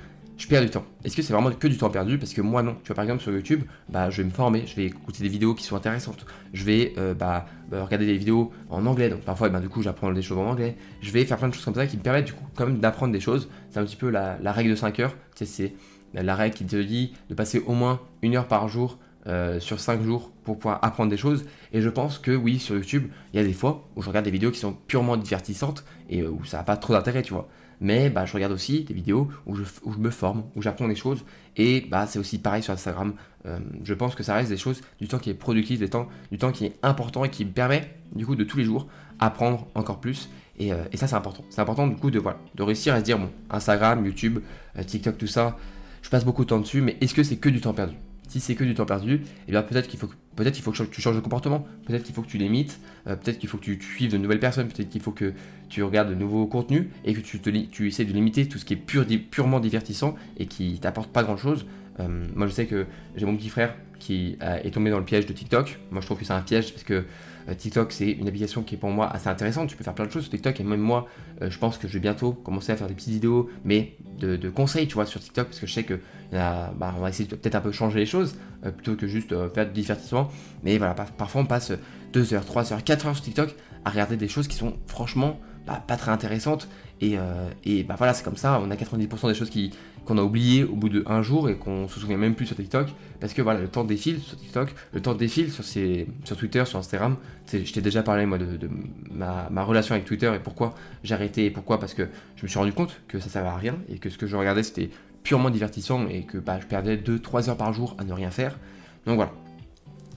je 0.42 0.48
perds 0.48 0.62
du 0.62 0.70
temps 0.70 0.85
Est-ce 1.05 1.14
que 1.14 1.22
c'est 1.22 1.33
vraiment 1.33 1.52
que 1.52 1.68
du 1.68 1.78
temps 1.78 1.88
perdu? 1.88 2.18
Parce 2.18 2.35
que 2.35 2.40
moi 2.40 2.64
non. 2.64 2.74
Tu 2.83 2.88
vois 2.88 2.96
par 2.96 3.05
exemple 3.05 3.22
sur 3.22 3.33
YouTube, 3.33 3.62
bah, 3.88 4.11
je 4.11 4.22
vais 4.22 4.24
me 4.24 4.33
former, 4.33 4.64
je 4.66 4.74
vais 4.74 4.87
écouter 4.87 5.22
des 5.22 5.28
vidéos 5.28 5.55
qui 5.55 5.62
sont 5.62 5.76
intéressantes, 5.76 6.26
je 6.52 6.64
vais 6.64 6.94
bah, 7.16 7.46
bah, 7.70 7.85
regarder 7.85 8.07
des 8.07 8.16
vidéos 8.16 8.50
en 8.68 8.85
anglais, 8.87 9.09
donc 9.09 9.20
parfois 9.20 9.48
bah, 9.50 9.61
du 9.61 9.68
coup 9.68 9.83
j'apprends 9.83 10.11
des 10.11 10.20
choses 10.20 10.38
en 10.38 10.46
anglais, 10.46 10.76
je 11.00 11.12
vais 11.12 11.24
faire 11.24 11.38
plein 11.38 11.48
de 11.48 11.55
choses 11.55 11.64
comme 11.64 11.76
ça 11.76 11.87
qui 11.87 11.96
me 11.96 12.02
permettent 12.02 12.26
du 12.26 12.33
coup 12.33 12.44
quand 12.57 12.66
même 12.66 12.81
d'apprendre 12.81 13.12
des 13.12 13.20
choses. 13.20 13.48
C'est 13.70 13.78
un 13.78 13.85
petit 13.85 13.94
peu 13.94 14.11
la, 14.11 14.37
règle 14.46 14.70
de 14.70 14.74
5 14.74 14.98
heures, 14.98 15.14
tu 15.37 15.46
sais, 15.46 15.74
c'est 16.12 16.22
la 16.22 16.35
règle 16.35 16.57
qui 16.57 16.64
te 16.64 16.74
dit 16.74 17.12
de 17.31 17.35
passer 17.37 17.62
au 17.64 17.74
moins 17.74 18.00
une 18.22 18.35
heure 18.35 18.48
par 18.48 18.66
jour 18.66 18.98
euh, 19.28 19.61
sur 19.61 19.78
5 19.78 20.02
jours 20.02 20.33
pour 20.42 20.59
pouvoir 20.59 20.81
apprendre 20.83 21.09
des 21.09 21.16
choses. 21.16 21.44
Et 21.72 21.81
je 21.81 21.88
pense 21.88 22.18
que 22.18 22.33
oui, 22.33 22.59
sur 22.59 22.74
YouTube, 22.74 23.09
il 23.33 23.37
y 23.37 23.40
a 23.40 23.46
des 23.46 23.52
fois 23.52 23.88
où 23.94 24.02
je 24.02 24.09
regarde 24.09 24.24
des 24.24 24.33
vidéos 24.33 24.50
qui 24.50 24.59
sont 24.59 24.72
purement 24.72 25.16
divertissantes 25.16 25.85
et 26.11 26.22
euh, 26.22 26.31
où 26.31 26.44
ça 26.44 26.57
n'a 26.57 26.64
pas 26.64 26.76
trop 26.76 26.92
d'intérêt, 26.92 27.22
tu 27.22 27.33
vois. 27.33 27.48
Mais 27.83 28.09
bah, 28.09 28.25
je 28.25 28.33
regarde 28.33 28.53
aussi 28.53 28.85
des 28.85 28.95
vidéos 28.95 29.29
où 29.45 29.55
je, 29.55 29.64
me 29.99 30.11
forme, 30.11 30.45
où 30.57 30.62
j'apprends 30.62 30.88
des 30.88 30.95
choses. 30.95 31.25
Et 31.57 31.83
bah, 31.90 32.07
c'est 32.07 32.18
aussi 32.18 32.38
pareil 32.38 32.62
sur 32.62 32.73
Instagram. 32.73 33.14
Euh, 33.45 33.59
je 33.85 33.92
pense 33.92 34.14
que 34.14 34.23
ça 34.23 34.35
reste 34.35 34.49
des 34.49 34.57
choses, 34.57 34.81
du 35.01 35.09
temps 35.09 35.18
qui 35.18 35.29
est 35.29 35.35
productif, 35.35 35.81
du 35.81 35.88
temps, 35.88 36.09
qui 36.53 36.64
est 36.64 36.79
important 36.83 37.25
et 37.25 37.31
qui 37.31 37.45
me 37.45 37.51
permet, 37.51 37.95
du 38.14 38.25
coup, 38.25 38.37
de 38.37 38.45
tous 38.45 38.57
les 38.57 38.64
jours 38.64 38.87
apprendre 39.18 39.66
encore 39.75 40.01
plus. 40.01 40.31
Et, 40.59 40.71
et 40.92 40.97
ça, 40.97 41.07
c'est 41.07 41.16
important. 41.16 41.45
C'est 41.51 41.61
important, 41.61 41.87
du 41.87 41.97
coup, 41.97 42.11
de, 42.11 42.18
voilà, 42.18 42.38
de 42.55 42.62
réussir 42.62 42.95
à 42.95 43.01
se 43.01 43.05
dire, 43.05 43.18
bon, 43.18 43.31
Instagram, 43.51 44.05
YouTube, 44.07 44.38
TikTok, 44.87 45.18
tout 45.18 45.27
ça, 45.27 45.57
je 46.03 46.09
passe 46.09 46.25
beaucoup 46.25 46.45
de 46.45 46.49
temps 46.51 46.61
dessus, 46.61 46.81
mais 46.81 46.97
est-ce 47.01 47.14
que 47.14 47.23
c'est 47.23 47.37
que 47.37 47.49
du 47.49 47.61
temps 47.61 47.73
perdu? 47.73 47.97
Si 48.33 48.40
c'est 48.40 48.55
que 48.55 48.64
du 48.64 48.73
temps 48.73 48.87
perdu, 48.87 49.21
eh 49.47 49.51
bien 49.51 49.62
peut-être 49.62 49.88
qu'il 49.88 50.01
faut, 50.01 50.07
qu'il 50.09 50.62
faut 50.62 50.73
que 50.73 50.83
tu 50.85 51.03
changes 51.03 51.16
de 51.16 51.21
comportement, 51.21 51.66
peut-être 51.87 52.03
qu'il 52.03 52.14
faut 52.14 52.23
que 52.23 52.29
tu 52.29 52.38
limites, 52.38 52.81
euh, 53.07 53.14
peut-être 53.14 53.38
qu'il 53.38 53.49
faut 53.49 53.59
que 53.59 53.64
tu, 53.64 53.79
suives 53.83 54.11
de 54.11 54.16
nouvelles 54.16 54.40
personnes, 54.40 54.68
peut-être 54.68 54.88
qu'il 54.88 55.03
faut 55.03 55.11
que 55.11 55.35
tu 55.68 55.83
regardes 55.83 56.09
de 56.09 56.14
nouveaux 56.14 56.47
contenus 56.47 56.87
et 57.05 57.12
que 57.12 57.21
tu, 57.21 57.87
essaies 57.87 58.07
de 58.07 58.12
limiter 58.12 58.49
tout 58.49 58.57
ce 58.57 58.64
qui 58.64 58.73
est 58.73 58.77
pur, 58.77 59.05
purement 59.31 59.61
divertissant 59.61 60.14
et 60.38 60.47
qui 60.47 60.79
t'apporte 60.81 61.12
pas 61.12 61.23
grand-chose. 61.23 61.66
Euh, 62.01 62.25
moi 62.35 62.47
je 62.47 62.53
sais 62.53 62.64
que 62.64 62.87
j'ai 63.16 63.27
mon 63.27 63.37
petit 63.37 63.51
frère 63.51 63.75
qui 64.02 64.36
est 64.40 64.70
tombé 64.72 64.90
dans 64.90 64.98
le 64.98 65.04
piège 65.04 65.26
de 65.26 65.32
TikTok. 65.32 65.78
Moi 65.90 66.00
je 66.00 66.06
trouve 66.06 66.18
que 66.18 66.24
c'est 66.24 66.32
un 66.32 66.42
piège 66.42 66.72
parce 66.72 66.82
que 66.82 67.04
euh, 67.48 67.54
TikTok, 67.54 67.92
c'est 67.92 68.10
une 68.10 68.28
application 68.28 68.62
qui 68.62 68.74
est 68.74 68.78
pour 68.78 68.90
moi 68.90 69.10
assez 69.10 69.28
intéressante. 69.28 69.68
Tu 69.68 69.76
peux 69.76 69.84
faire 69.84 69.94
plein 69.94 70.06
de 70.06 70.10
choses 70.10 70.22
sur 70.22 70.30
TikTok 70.30 70.60
et 70.60 70.64
même 70.64 70.80
moi, 70.80 71.06
euh, 71.40 71.50
je 71.50 71.58
pense 71.58 71.78
que 71.78 71.88
je 71.88 71.94
vais 71.94 72.00
bientôt 72.00 72.32
commencer 72.32 72.72
à 72.72 72.76
faire 72.76 72.88
des 72.88 72.94
petites 72.94 73.12
vidéos, 73.12 73.50
mais 73.64 73.96
de, 74.18 74.50
conseils, 74.50 74.86
tu 74.86 74.94
vois, 74.94 75.06
sur 75.06 75.20
TikTok 75.20 75.46
parce 75.48 75.58
que 75.58 75.66
je 75.66 75.72
sais 75.72 75.82
que 75.82 75.98
bah, 76.30 76.72
on 76.96 77.00
va 77.00 77.08
essayer 77.08 77.28
peut-être 77.28 77.56
un 77.56 77.60
peu 77.60 77.72
changer 77.72 77.98
les 77.98 78.06
choses 78.06 78.36
euh, 78.64 78.70
plutôt 78.70 78.94
que 78.94 79.06
juste 79.06 79.34
faire 79.52 79.66
du 79.66 79.72
divertissement. 79.72 80.28
Mais 80.62 80.78
voilà, 80.78 80.94
parfois 80.94 81.42
on 81.42 81.46
passe 81.46 81.72
2 82.12 82.34
heures, 82.34 82.44
3 82.44 82.72
heures, 82.72 82.84
4 82.84 83.06
heures 83.06 83.14
sur 83.16 83.24
TikTok 83.24 83.54
à 83.84 83.90
regarder 83.90 84.16
des 84.16 84.28
choses 84.28 84.46
qui 84.46 84.56
sont 84.56 84.74
franchement 84.86 85.40
bah, 85.66 85.82
pas 85.86 85.96
très 85.96 86.12
intéressantes. 86.12 86.68
Et, 87.00 87.16
et 87.64 87.82
bah 87.82 87.96
voilà, 87.98 88.14
c'est 88.14 88.22
comme 88.22 88.36
ça, 88.36 88.60
on 88.62 88.70
a 88.70 88.76
90% 88.76 89.26
des 89.26 89.34
choses 89.34 89.50
qui, 89.50 89.72
qu'on 90.04 90.18
a 90.18 90.22
oublié 90.22 90.64
au 90.64 90.74
bout 90.74 90.88
d'un 90.88 91.22
jour 91.22 91.48
et 91.48 91.56
qu'on 91.56 91.88
se 91.88 92.00
souvient 92.00 92.16
même 92.16 92.34
plus 92.34 92.46
sur 92.46 92.56
TikTok 92.56 92.88
parce 93.20 93.34
que 93.34 93.42
voilà 93.42 93.60
le 93.60 93.68
temps 93.68 93.84
défile 93.84 94.20
sur 94.20 94.36
TikTok, 94.36 94.74
le 94.92 95.00
temps 95.00 95.14
défile 95.14 95.52
sur, 95.52 95.64
sur 95.64 96.36
Twitter, 96.36 96.64
sur 96.64 96.78
Instagram. 96.78 97.16
Je 97.52 97.72
t'ai 97.72 97.80
déjà 97.80 98.02
parlé 98.02 98.26
moi 98.26 98.38
de, 98.38 98.68
ma, 99.10 99.62
relation 99.62 99.94
avec 99.94 100.06
Twitter 100.06 100.32
et 100.34 100.38
pourquoi 100.38 100.74
j'ai 101.04 101.14
arrêté 101.14 101.46
et 101.46 101.50
pourquoi 101.50 101.78
parce 101.78 101.94
que 101.94 102.08
je 102.36 102.42
me 102.42 102.48
suis 102.48 102.58
rendu 102.58 102.72
compte 102.72 103.00
que 103.08 103.20
ça 103.20 103.28
servait 103.28 103.48
à 103.48 103.56
rien 103.56 103.76
et 103.88 103.98
que 103.98 104.10
ce 104.10 104.18
que 104.18 104.26
je 104.26 104.36
regardais 104.36 104.62
c'était 104.62 104.90
purement 105.22 105.50
divertissant 105.50 106.08
et 106.08 106.22
que 106.22 106.38
bah, 106.38 106.58
je 106.60 106.66
perdais 106.66 106.96
2-3 106.96 107.50
heures 107.50 107.56
par 107.56 107.72
jour 107.72 107.94
à 107.98 108.04
ne 108.04 108.12
rien 108.12 108.30
faire. 108.30 108.58
Donc 109.06 109.16
voilà. 109.16 109.32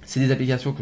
C'est 0.01 0.19
des 0.19 0.31
applications 0.31 0.75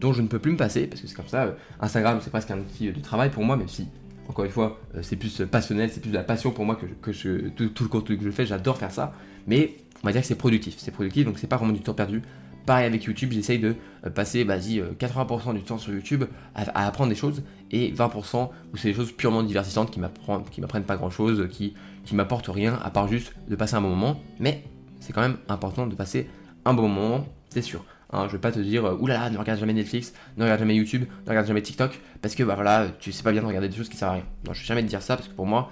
dont 0.00 0.12
je 0.12 0.22
ne 0.22 0.26
peux 0.26 0.38
plus 0.38 0.52
me 0.52 0.56
passer 0.56 0.86
parce 0.86 1.00
que 1.00 1.06
c'est 1.06 1.14
comme 1.14 1.28
ça. 1.28 1.56
Instagram 1.80 2.18
c'est 2.22 2.30
presque 2.30 2.50
un 2.50 2.58
outil 2.58 2.92
de 2.92 3.00
travail 3.00 3.30
pour 3.30 3.44
moi 3.44 3.56
même 3.56 3.68
si 3.68 3.88
encore 4.28 4.44
une 4.44 4.50
fois, 4.50 4.78
euh, 4.94 5.00
c'est 5.02 5.16
plus 5.16 5.42
passionnel, 5.50 5.90
c'est 5.92 6.00
plus 6.00 6.10
de 6.10 6.14
la 6.14 6.24
passion 6.24 6.50
pour 6.50 6.64
moi 6.64 6.76
que, 6.76 7.12
je, 7.12 7.48
tout, 7.48 7.84
le 7.84 7.88
contenu 7.88 8.18
que 8.18 8.24
je 8.24 8.30
fais, 8.30 8.46
j'adore 8.46 8.78
faire 8.78 8.90
ça. 8.90 9.14
Mais 9.46 9.76
on 10.02 10.06
va 10.06 10.12
dire 10.12 10.20
que 10.20 10.26
c'est 10.26 10.34
productif, 10.34 10.74
c'est 10.78 10.90
productif, 10.90 11.24
donc 11.24 11.38
c'est 11.38 11.46
pas 11.46 11.56
vraiment 11.56 11.72
du 11.72 11.80
temps 11.80 11.94
perdu. 11.94 12.22
Pareil 12.64 12.86
avec 12.86 13.04
YouTube, 13.04 13.30
j'essaye 13.32 13.60
de 13.60 13.76
euh, 14.04 14.10
passer, 14.10 14.42
vas-y, 14.44 14.80
80% 14.98 15.50
euh, 15.50 15.52
du 15.52 15.62
temps 15.62 15.78
sur 15.78 15.92
YouTube 15.92 16.24
à, 16.54 16.86
apprendre 16.86 17.10
des 17.10 17.16
choses 17.16 17.42
et 17.70 17.92
20% 17.92 18.50
où 18.72 18.76
c'est 18.76 18.88
des 18.88 18.94
choses 18.94 19.12
purement 19.12 19.42
divertissantes 19.42 19.90
qui 19.90 20.00
m'apprennent 20.00 20.84
pas 20.84 20.96
grand 20.96 21.10
chose, 21.10 21.48
qui, 21.50 21.74
qui 22.04 22.14
m'apportent 22.14 22.48
rien 22.48 22.78
à 22.82 22.90
part 22.90 23.08
juste 23.08 23.32
de 23.48 23.54
passer 23.54 23.76
un 23.76 23.80
bon 23.80 23.90
moment. 23.90 24.20
Mais 24.40 24.64
c'est 25.00 25.12
quand 25.12 25.20
même 25.20 25.36
important 25.48 25.86
de 25.86 25.94
passer 25.94 26.28
un 26.64 26.74
bon 26.74 26.88
moment, 26.88 27.24
c'est 27.48 27.62
sûr. 27.62 27.84
Hein, 28.16 28.28
je 28.28 28.32
vais 28.32 28.38
pas 28.38 28.50
te 28.50 28.58
dire, 28.58 28.86
euh, 28.86 28.96
oulala, 28.98 29.28
ne 29.28 29.36
regarde 29.36 29.60
jamais 29.60 29.74
Netflix, 29.74 30.14
ne 30.38 30.44
regarde 30.44 30.60
jamais 30.60 30.74
YouTube, 30.74 31.04
ne 31.24 31.28
regarde 31.28 31.46
jamais 31.46 31.60
TikTok, 31.60 32.00
parce 32.22 32.34
que 32.34 32.42
bah 32.42 32.54
voilà, 32.54 32.86
tu 32.98 33.12
sais 33.12 33.22
pas 33.22 33.30
bien 33.30 33.42
de 33.42 33.46
regarder 33.46 33.68
des 33.68 33.76
choses 33.76 33.90
qui 33.90 33.96
servent 33.98 34.12
à 34.12 34.14
rien. 34.14 34.24
Non, 34.46 34.54
je 34.54 34.60
vais 34.60 34.66
jamais 34.66 34.82
te 34.82 34.88
dire 34.88 35.02
ça, 35.02 35.16
parce 35.16 35.28
que 35.28 35.34
pour 35.34 35.44
moi, 35.44 35.70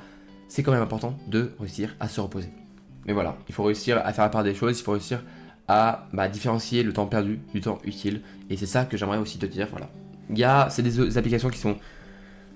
c'est 0.48 0.62
quand 0.62 0.72
même 0.72 0.82
important 0.82 1.16
de 1.26 1.52
réussir 1.58 1.96
à 2.00 2.08
se 2.08 2.20
reposer. 2.20 2.50
Mais 3.06 3.14
voilà, 3.14 3.38
il 3.48 3.54
faut 3.54 3.62
réussir 3.62 3.98
à 4.04 4.12
faire 4.12 4.24
la 4.24 4.30
part 4.30 4.44
des 4.44 4.54
choses, 4.54 4.78
il 4.78 4.82
faut 4.82 4.92
réussir 4.92 5.22
à 5.68 6.06
bah, 6.12 6.28
différencier 6.28 6.82
le 6.82 6.92
temps 6.92 7.06
perdu 7.06 7.40
du 7.54 7.62
temps 7.62 7.78
utile. 7.84 8.20
Et 8.50 8.58
c'est 8.58 8.66
ça 8.66 8.84
que 8.84 8.98
j'aimerais 8.98 9.18
aussi 9.18 9.38
te 9.38 9.46
dire, 9.46 9.68
voilà. 9.70 9.88
Il 10.28 10.38
y 10.38 10.44
a, 10.44 10.68
c'est 10.68 10.82
des, 10.82 11.16
applications 11.16 11.48
qui 11.48 11.58
sont 11.58 11.76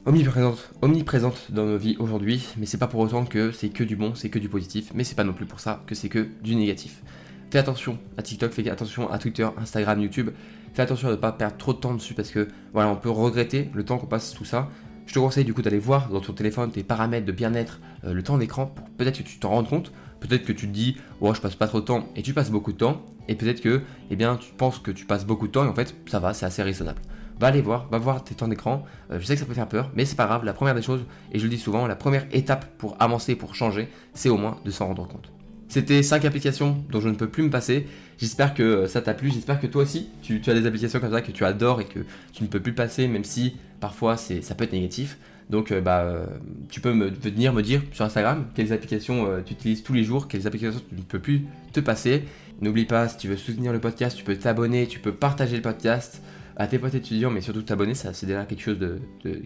omniprésentes, 0.04 0.70
omniprésentes 0.82 1.50
dans 1.50 1.64
nos 1.64 1.78
vies 1.78 1.96
aujourd'hui, 1.98 2.46
mais 2.58 2.66
c'est 2.66 2.78
pas 2.78 2.88
pour 2.88 3.00
autant 3.00 3.24
que 3.24 3.52
c'est 3.52 3.70
que 3.70 3.84
du 3.84 3.96
bon, 3.96 4.14
c'est 4.14 4.28
que 4.28 4.38
du 4.38 4.50
positif, 4.50 4.90
mais 4.94 5.04
c'est 5.04 5.14
pas 5.14 5.24
non 5.24 5.32
plus 5.32 5.46
pour 5.46 5.60
ça 5.60 5.82
que 5.86 5.94
c'est 5.94 6.10
que 6.10 6.28
du 6.42 6.56
négatif. 6.56 7.02
Fais 7.50 7.58
attention 7.58 7.98
à 8.18 8.22
TikTok, 8.22 8.52
fais 8.52 8.68
attention 8.68 9.10
à 9.10 9.18
Twitter, 9.18 9.48
Instagram, 9.56 10.00
YouTube. 10.00 10.30
Fais 10.74 10.82
attention 10.82 11.08
à 11.08 11.12
ne 11.12 11.16
pas 11.16 11.32
perdre 11.32 11.56
trop 11.56 11.72
de 11.72 11.78
temps 11.78 11.94
dessus 11.94 12.12
parce 12.12 12.30
que 12.30 12.46
voilà, 12.74 12.90
on 12.90 12.96
peut 12.96 13.08
regretter 13.08 13.70
le 13.72 13.84
temps 13.84 13.96
qu'on 13.96 14.06
passe 14.06 14.34
tout 14.34 14.44
ça. 14.44 14.68
Je 15.06 15.14
te 15.14 15.18
conseille 15.18 15.46
du 15.46 15.54
coup 15.54 15.62
d'aller 15.62 15.78
voir 15.78 16.10
dans 16.10 16.20
ton 16.20 16.34
téléphone 16.34 16.70
tes 16.70 16.82
paramètres 16.82 17.24
de 17.24 17.32
bien-être, 17.32 17.80
euh, 18.04 18.12
le 18.12 18.22
temps 18.22 18.36
d'écran, 18.36 18.66
pour 18.66 18.86
peut-être 18.90 19.16
que 19.16 19.22
tu 19.22 19.38
t'en 19.38 19.48
rendes 19.48 19.68
compte, 19.68 19.92
peut-être 20.20 20.44
que 20.44 20.52
tu 20.52 20.68
te 20.68 20.72
dis 20.72 20.98
oh 21.22 21.32
je 21.32 21.40
passe 21.40 21.54
pas 21.54 21.66
trop 21.66 21.80
de 21.80 21.86
temps 21.86 22.06
et 22.14 22.20
tu 22.20 22.34
passes 22.34 22.50
beaucoup 22.50 22.72
de 22.72 22.76
temps, 22.76 23.00
et 23.28 23.34
peut-être 23.34 23.62
que 23.62 23.80
eh 24.10 24.16
bien 24.16 24.36
tu 24.36 24.52
penses 24.52 24.78
que 24.78 24.90
tu 24.90 25.06
passes 25.06 25.24
beaucoup 25.24 25.46
de 25.46 25.52
temps 25.52 25.64
et 25.64 25.68
en 25.68 25.74
fait 25.74 25.94
ça 26.06 26.18
va, 26.18 26.34
c'est 26.34 26.44
assez 26.44 26.62
raisonnable. 26.62 27.00
Va 27.40 27.46
aller 27.46 27.62
voir, 27.62 27.88
va 27.88 27.96
voir 27.96 28.22
tes 28.22 28.34
temps 28.34 28.48
d'écran. 28.48 28.84
Euh, 29.10 29.18
je 29.20 29.24
sais 29.24 29.32
que 29.34 29.40
ça 29.40 29.46
peut 29.46 29.54
faire 29.54 29.68
peur, 29.68 29.90
mais 29.94 30.04
c'est 30.04 30.16
pas 30.16 30.26
grave. 30.26 30.44
La 30.44 30.52
première 30.52 30.74
des 30.74 30.82
choses, 30.82 31.06
et 31.32 31.38
je 31.38 31.44
le 31.44 31.48
dis 31.48 31.58
souvent, 31.58 31.86
la 31.86 31.96
première 31.96 32.26
étape 32.32 32.66
pour 32.76 32.94
avancer, 33.00 33.36
pour 33.36 33.54
changer, 33.54 33.88
c'est 34.12 34.28
au 34.28 34.36
moins 34.36 34.58
de 34.66 34.70
s'en 34.70 34.88
rendre 34.88 35.08
compte. 35.08 35.30
C'était 35.68 36.02
5 36.02 36.24
applications 36.24 36.82
dont 36.90 37.00
je 37.00 37.08
ne 37.08 37.14
peux 37.14 37.28
plus 37.28 37.42
me 37.42 37.50
passer. 37.50 37.86
J'espère 38.18 38.54
que 38.54 38.62
euh, 38.62 38.88
ça 38.88 39.02
t'a 39.02 39.14
plu, 39.14 39.30
j'espère 39.30 39.60
que 39.60 39.66
toi 39.66 39.82
aussi 39.82 40.08
tu, 40.22 40.40
as 40.46 40.54
des 40.54 40.66
applications 40.66 40.98
comme 40.98 41.12
ça 41.12 41.20
que 41.20 41.30
tu 41.30 41.44
adores 41.44 41.82
et 41.82 41.84
que 41.84 42.00
tu 42.32 42.42
ne 42.42 42.48
peux 42.48 42.60
plus 42.60 42.74
passer, 42.74 43.06
même 43.06 43.24
si 43.24 43.56
parfois 43.80 44.16
ça 44.16 44.54
peut 44.54 44.64
être 44.64 44.72
négatif. 44.72 45.18
Donc 45.50 45.70
euh, 45.70 45.80
bah, 45.80 46.00
euh, 46.00 46.26
tu 46.70 46.80
peux 46.80 46.90
venir 46.90 47.52
me 47.52 47.62
dire 47.62 47.82
sur 47.92 48.04
Instagram 48.04 48.46
quelles 48.54 48.72
applications 48.72 49.28
tu 49.44 49.52
utilises 49.52 49.82
tous 49.82 49.92
les 49.92 50.04
jours, 50.04 50.26
quelles 50.26 50.46
applications 50.46 50.80
tu 50.88 50.96
ne 50.96 51.02
peux 51.02 51.20
plus 51.20 51.44
te 51.72 51.80
passer. 51.80 52.24
N'oublie 52.60 52.86
pas, 52.86 53.06
si 53.08 53.18
tu 53.18 53.28
veux 53.28 53.36
soutenir 53.36 53.72
le 53.72 53.78
podcast, 53.78 54.16
tu 54.16 54.24
peux 54.24 54.36
t'abonner, 54.36 54.86
tu 54.86 54.98
peux 54.98 55.12
partager 55.12 55.54
le 55.54 55.62
podcast 55.62 56.22
à 56.58 56.66
tes 56.66 56.78
potes 56.78 56.94
étudiants, 56.94 57.30
mais 57.30 57.40
surtout 57.40 57.62
t'abonner, 57.62 57.94
ça 57.94 58.12
c'est 58.12 58.26
déjà 58.26 58.44
quelque 58.44 58.62
chose 58.62 58.78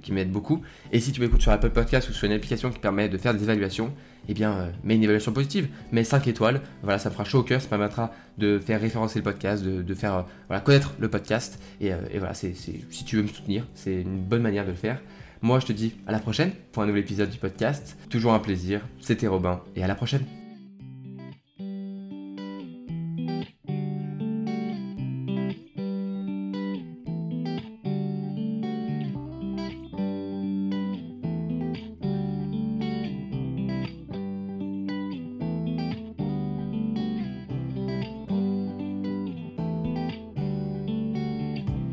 qui 0.03 0.13
m'aide 0.13 0.31
beaucoup. 0.31 0.63
Et 0.93 1.01
si 1.01 1.13
tu 1.13 1.21
m'écoutes 1.21 1.43
sur 1.43 1.53
Apple 1.53 1.71
Podcast 1.71 2.09
ou 2.09 2.13
sur 2.13 2.27
une 2.27 2.33
application 2.33 2.71
qui 2.71 2.79
permet 2.79 3.09
de 3.09 3.19
faire 3.19 3.35
des 3.35 3.43
évaluations, 3.43 3.93
eh 4.29 4.35
bien, 4.35 4.53
euh, 4.53 4.71
mets 4.85 4.95
une 4.95 5.03
évaluation 5.03 5.33
positive, 5.33 5.69
mets 5.91 6.05
5 6.05 6.27
étoiles, 6.29 6.61
voilà, 6.83 6.99
ça 6.99 7.09
me 7.09 7.15
fera 7.15 7.25
chaud 7.25 7.41
au 7.41 7.43
cœur, 7.43 7.61
ça 7.61 7.69
permettra 7.69 8.13
de 8.39 8.59
faire 8.59 8.81
référencer 8.81 9.19
le 9.19 9.25
podcast, 9.25 9.65
de, 9.65 9.95
faire 9.95 10.25
euh, 10.51 10.59
connaître 10.61 10.95
le 10.99 11.09
podcast, 11.09 11.59
et, 11.81 11.93
euh, 11.93 11.97
voilà, 12.15 12.35
c'est, 12.35 12.55
si 12.55 13.05
tu 13.05 13.17
veux 13.17 13.23
me 13.23 13.29
soutenir, 13.29 13.67
c'est 13.75 14.03
une 14.03 14.21
bonne 14.21 14.43
manière 14.43 14.65
de 14.65 14.71
le 14.71 14.77
faire. 14.77 15.01
Moi, 15.43 15.59
je 15.59 15.67
te 15.67 15.73
dis 15.73 15.95
à 16.07 16.13
la 16.13 16.21
prochaine 16.21 16.53
pour 16.71 16.85
un 16.85 16.87
nouvel 16.87 17.03
épisode 17.03 17.29
du 17.29 17.39
podcast. 17.39 17.97
Toujours 18.09 18.33
un 18.33 18.39
plaisir. 18.39 18.81
C'était 19.01 19.27
Robin 19.27 19.61
et 19.75 19.83
à 19.83 19.89
la 19.89 19.97
prochaine. 19.97 20.25